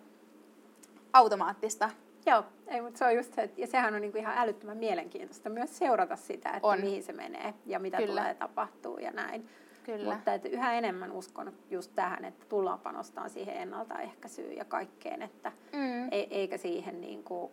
automaattista. 1.13 1.89
Joo, 2.25 2.43
ei, 2.67 2.81
mutta 2.81 2.97
se 2.97 3.05
on 3.05 3.15
just 3.15 3.33
se, 3.33 3.41
että- 3.41 3.61
ja 3.61 3.67
sehän 3.67 3.93
on 3.95 4.01
niinku 4.01 4.17
ihan 4.17 4.37
älyttömän 4.37 4.77
mielenkiintoista 4.77 5.49
myös 5.49 5.77
seurata 5.77 6.15
sitä, 6.15 6.49
että 6.49 6.67
On. 6.67 6.79
mihin 6.81 7.03
se 7.03 7.13
menee 7.13 7.53
ja 7.65 7.79
mitä 7.79 7.97
Kyllä. 7.97 8.09
tulee 8.21 8.33
tapahtuu 8.33 8.97
ja 8.97 9.11
näin. 9.11 9.49
Kyllä. 9.83 10.13
Mutta 10.13 10.33
että 10.33 10.49
yhä 10.49 10.73
enemmän 10.73 11.11
uskon 11.11 11.53
just 11.69 11.91
tähän, 11.95 12.25
että 12.25 12.45
tullaan 12.49 12.79
panostamaan 12.79 13.29
siihen 13.29 13.57
ennaltaehkäisyyn 13.57 14.57
ja 14.57 14.65
kaikkeen, 14.65 15.21
että 15.21 15.51
Mm. 15.73 16.07
e- 16.11 16.27
eikä 16.29 16.57
siihen 16.57 17.01
niin 17.01 17.23
kuin, 17.23 17.51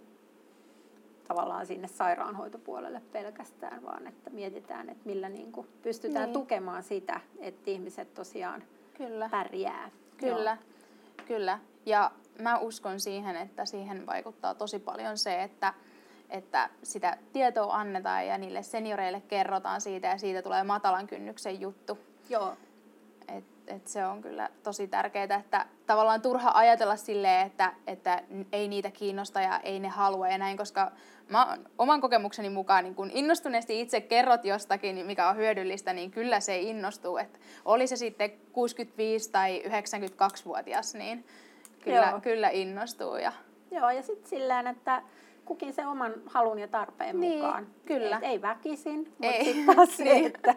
tavallaan 1.29 1.67
sinne 1.67 1.89
sairaanhoitopuolelle 1.89 3.03
pelkästään, 3.13 3.83
vaan 3.83 4.07
että 4.07 4.31
mietitään, 4.31 4.89
että 4.89 5.03
millä 5.05 5.29
niin 5.29 5.53
kuin 5.53 5.67
pystytään 5.83 6.25
Niin. 6.25 6.33
tukemaan 6.33 6.83
sitä, 6.83 7.21
että 7.39 7.71
ihmiset 7.71 8.15
tosiaan 8.15 8.63
Kyllä. 8.95 9.29
pärjää. 9.29 9.91
Kyllä, 10.17 10.57
kyllä. 11.27 11.59
Ja 11.87 12.11
mä 12.39 12.59
uskon 12.59 13.01
siihen, 13.01 13.37
että 13.37 13.65
siihen 13.65 14.07
vaikuttaa 14.07 14.55
tosi 14.55 14.79
paljon 14.79 15.19
se, 15.19 15.43
että, 15.43 15.75
että 16.31 16.71
sitä 16.83 17.17
tietoa 17.33 17.75
annetaan 17.75 18.27
ja 18.27 18.39
niille 18.39 18.63
senioreille 18.63 19.21
kerrotaan 19.21 19.81
siitä 19.81 20.09
ja 20.09 20.19
siitä 20.19 20.43
tulee 20.43 20.65
matalan 20.65 21.07
kynnyksen 21.07 21.61
juttu. 21.61 21.99
Joo. 22.29 22.57
Et, 23.29 23.45
et 23.67 23.87
se 23.87 24.07
on 24.07 24.23
kyllä 24.23 24.51
tosi 24.63 24.89
tärkeää, 24.89 25.25
että 25.41 25.67
tavallaan 25.87 26.23
turha 26.23 26.51
ajatella 26.55 26.97
silleen, 26.97 27.47
että, 27.47 27.73
että 27.87 28.23
ei 28.53 28.69
niitä 28.69 28.91
kiinnosta 28.91 29.41
ja 29.41 29.61
ei 29.61 29.81
ne 29.81 29.89
halua 29.89 30.29
ja 30.29 30.39
näin, 30.39 30.57
koska 30.57 30.93
mä 31.29 31.59
oman 31.79 32.01
kokemukseni 32.01 32.51
mukaan, 32.51 32.85
niin 32.85 32.95
kun 32.95 33.11
innostuneesti 33.15 33.81
itse 33.81 34.01
kerrot 34.01 34.45
jostakin, 34.45 34.95
niin 34.95 35.07
mikä 35.07 35.29
on 35.29 35.37
hyödyllistä, 35.37 35.93
niin 35.93 36.11
kyllä 36.11 36.41
se 36.41 36.59
innostuu. 36.59 37.17
Että 37.17 37.39
oli 37.65 37.87
se 37.87 37.97
sitten 37.97 38.31
65 38.53 39.31
tai 39.31 39.63
92-vuotias, 39.67 40.95
niin 40.95 41.25
kyllä, 41.93 42.09
Joo. 42.11 42.21
kyllä 42.21 42.49
innostuu. 42.49 43.17
Ja, 43.17 43.33
Joo, 43.71 43.91
ja 43.91 44.03
sitten 44.03 44.31
silleen, 44.31 44.67
että 44.67 45.03
kukin 45.45 45.73
se 45.73 45.87
oman 45.87 46.13
halun 46.27 46.59
ja 46.59 46.69
tarpeen 46.69 47.21
Niin, 47.21 47.39
mukaan. 47.45 47.67
kyllä. 47.87 48.17
Et 48.17 48.23
ei 48.25 48.43
väkisin, 48.43 48.99
mutta 49.19 49.45
sitten 49.45 49.77
taas 49.77 49.97
se, 49.97 50.05
Niin. 50.15 50.27
että 50.27 50.55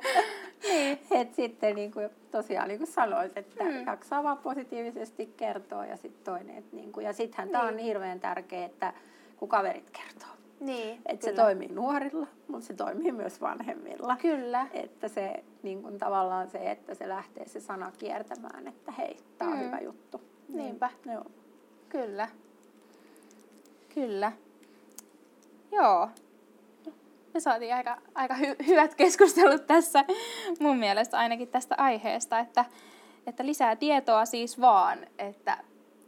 et 1.21 1.33
sitten 1.35 1.75
niin 1.75 1.91
kuin, 1.91 2.09
tosiaan 2.31 2.67
niin 2.67 2.77
kuin 2.77 2.87
sanoit, 2.91 3.37
että 3.37 3.63
Mm. 3.63 3.85
jaksaa 3.85 4.23
vaan 4.23 4.37
positiivisesti 4.37 5.33
kertoa 5.37 5.85
ja 5.85 5.97
sitten 5.97 6.23
toinen. 6.33 6.57
Että 6.57 6.75
niin 6.75 6.91
kuin, 6.91 7.05
ja 7.05 7.13
sittenhän 7.13 7.49
tämä 7.49 7.63
on 7.63 7.75
Niin. 7.75 7.85
hirveän 7.85 8.19
tärkeää, 8.19 8.65
että 8.65 8.93
kun 9.37 9.49
kaverit 9.49 9.89
kertoo. 9.89 10.27
niin, 10.59 11.01
Että 11.05 11.25
se 11.25 11.33
toimii 11.33 11.67
nuorilla, 11.67 12.27
mutta 12.47 12.67
se 12.67 12.73
toimii 12.73 13.11
myös 13.11 13.41
vanhemmilla. 13.41 14.17
Kyllä, 14.21 14.67
Että 14.73 15.07
se 15.07 15.43
niin 15.63 15.81
kuin, 15.81 15.97
tavallaan 15.97 16.49
se, 16.49 16.71
että 16.71 16.93
se 16.95 17.09
lähtee 17.09 17.47
se 17.47 17.59
sana 17.59 17.91
kiertämään, 17.97 18.67
että 18.67 18.91
hei, 18.91 19.17
tämä 19.37 19.51
on 19.51 19.57
Mm. 19.57 19.63
hyvä 19.65 19.79
juttu. 19.79 20.21
Niinpä. 20.53 20.89
Niin, 21.05 21.13
joo. 21.13 21.25
kyllä. 21.89 22.27
Kyllä. 23.93 24.31
Joo. 25.71 26.09
me 27.33 27.39
saatiin 27.39 27.75
aika, 27.75 27.97
aika 28.15 28.33
hy- 28.33 28.67
hyvät 28.67 28.95
keskustelut 28.95 29.67
tässä 29.67 30.05
mun 30.59 30.77
mielestä 30.77 31.17
ainakin 31.17 31.47
tästä 31.47 31.75
aiheesta, 31.77 32.39
että, 32.39 32.65
että 33.27 33.45
lisää 33.45 33.75
tietoa 33.75 34.25
siis 34.25 34.61
vaan, 34.61 35.07
että 35.19 35.57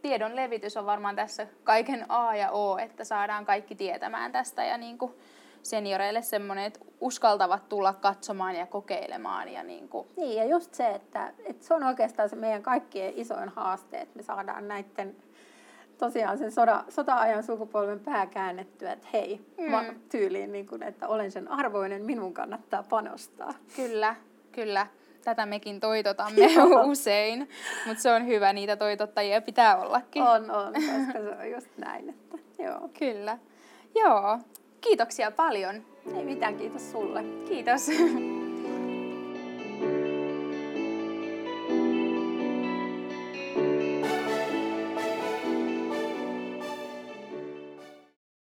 tiedon 0.01 0.35
levitys 0.35 0.77
on 0.77 0.85
varmaan 0.85 1.15
tässä 1.15 1.47
kaiken 1.63 2.05
A 2.09 2.35
ja 2.35 2.51
O, 2.51 2.77
että 2.77 3.03
saadaan 3.03 3.45
kaikki 3.45 3.75
tietämään 3.75 4.31
tästä 4.31 4.63
ja 4.63 4.77
niin 4.77 4.97
kuin 4.97 5.13
senioreille 5.63 6.21
semmoinen, 6.21 6.65
että 6.65 6.79
uskaltavat 7.01 7.69
tulla 7.69 7.93
katsomaan 7.93 8.55
ja 8.55 8.65
kokeilemaan. 8.65 9.49
Ja 9.49 9.63
niin, 9.63 9.89
kuin. 9.89 10.07
niin 10.17 10.37
ja 10.37 10.45
just 10.45 10.73
se, 10.73 10.89
että, 10.89 11.33
että 11.45 11.65
se 11.65 11.73
on 11.73 11.83
oikeastaan 11.83 12.29
se 12.29 12.35
meidän 12.35 12.63
kaikkien 12.63 13.13
isoin 13.15 13.49
haaste, 13.49 13.97
että 13.97 14.17
me 14.17 14.23
saadaan 14.23 14.67
näiden 14.67 15.15
tosiaan 15.97 16.37
sen 16.37 16.51
soda, 16.51 16.83
sota-ajan 16.89 17.43
sukupolven 17.43 17.99
pää 17.99 18.25
käännettyä, 18.25 18.91
että 18.91 19.07
hei, 19.13 19.41
mm. 19.57 19.71
mä 19.71 19.83
tyyliin, 20.09 20.51
niin 20.51 20.67
kuin, 20.67 20.83
että 20.83 21.07
olen 21.07 21.31
sen 21.31 21.51
arvoinen, 21.51 22.05
minun 22.05 22.33
kannattaa 22.33 22.83
panostaa. 22.83 23.53
Kyllä, 23.75 24.15
kyllä. 24.51 24.87
Tätä 25.23 25.45
mekin 25.45 25.79
toitotamme 25.89 26.47
usein, 26.83 27.49
mutta 27.85 28.03
se 28.03 28.11
on 28.11 28.27
hyvä, 28.27 28.53
niitä 28.53 28.75
toitottajia 28.75 29.41
pitää 29.41 29.77
ollakin. 29.77 30.23
On, 30.23 30.51
on, 30.51 30.73
koska 30.73 31.21
se 31.21 31.35
on 31.39 31.51
just 31.51 31.77
näin. 31.77 32.09
Että, 32.09 32.37
joo. 32.63 32.89
Kyllä. 32.99 33.37
Joo, 33.95 34.39
kiitoksia 34.83 35.31
paljon. 35.31 35.75
Ei 36.17 36.23
mitään, 36.23 36.55
kiitos 36.57 36.91
sulle. 36.91 37.23
Kiitos. 37.47 37.87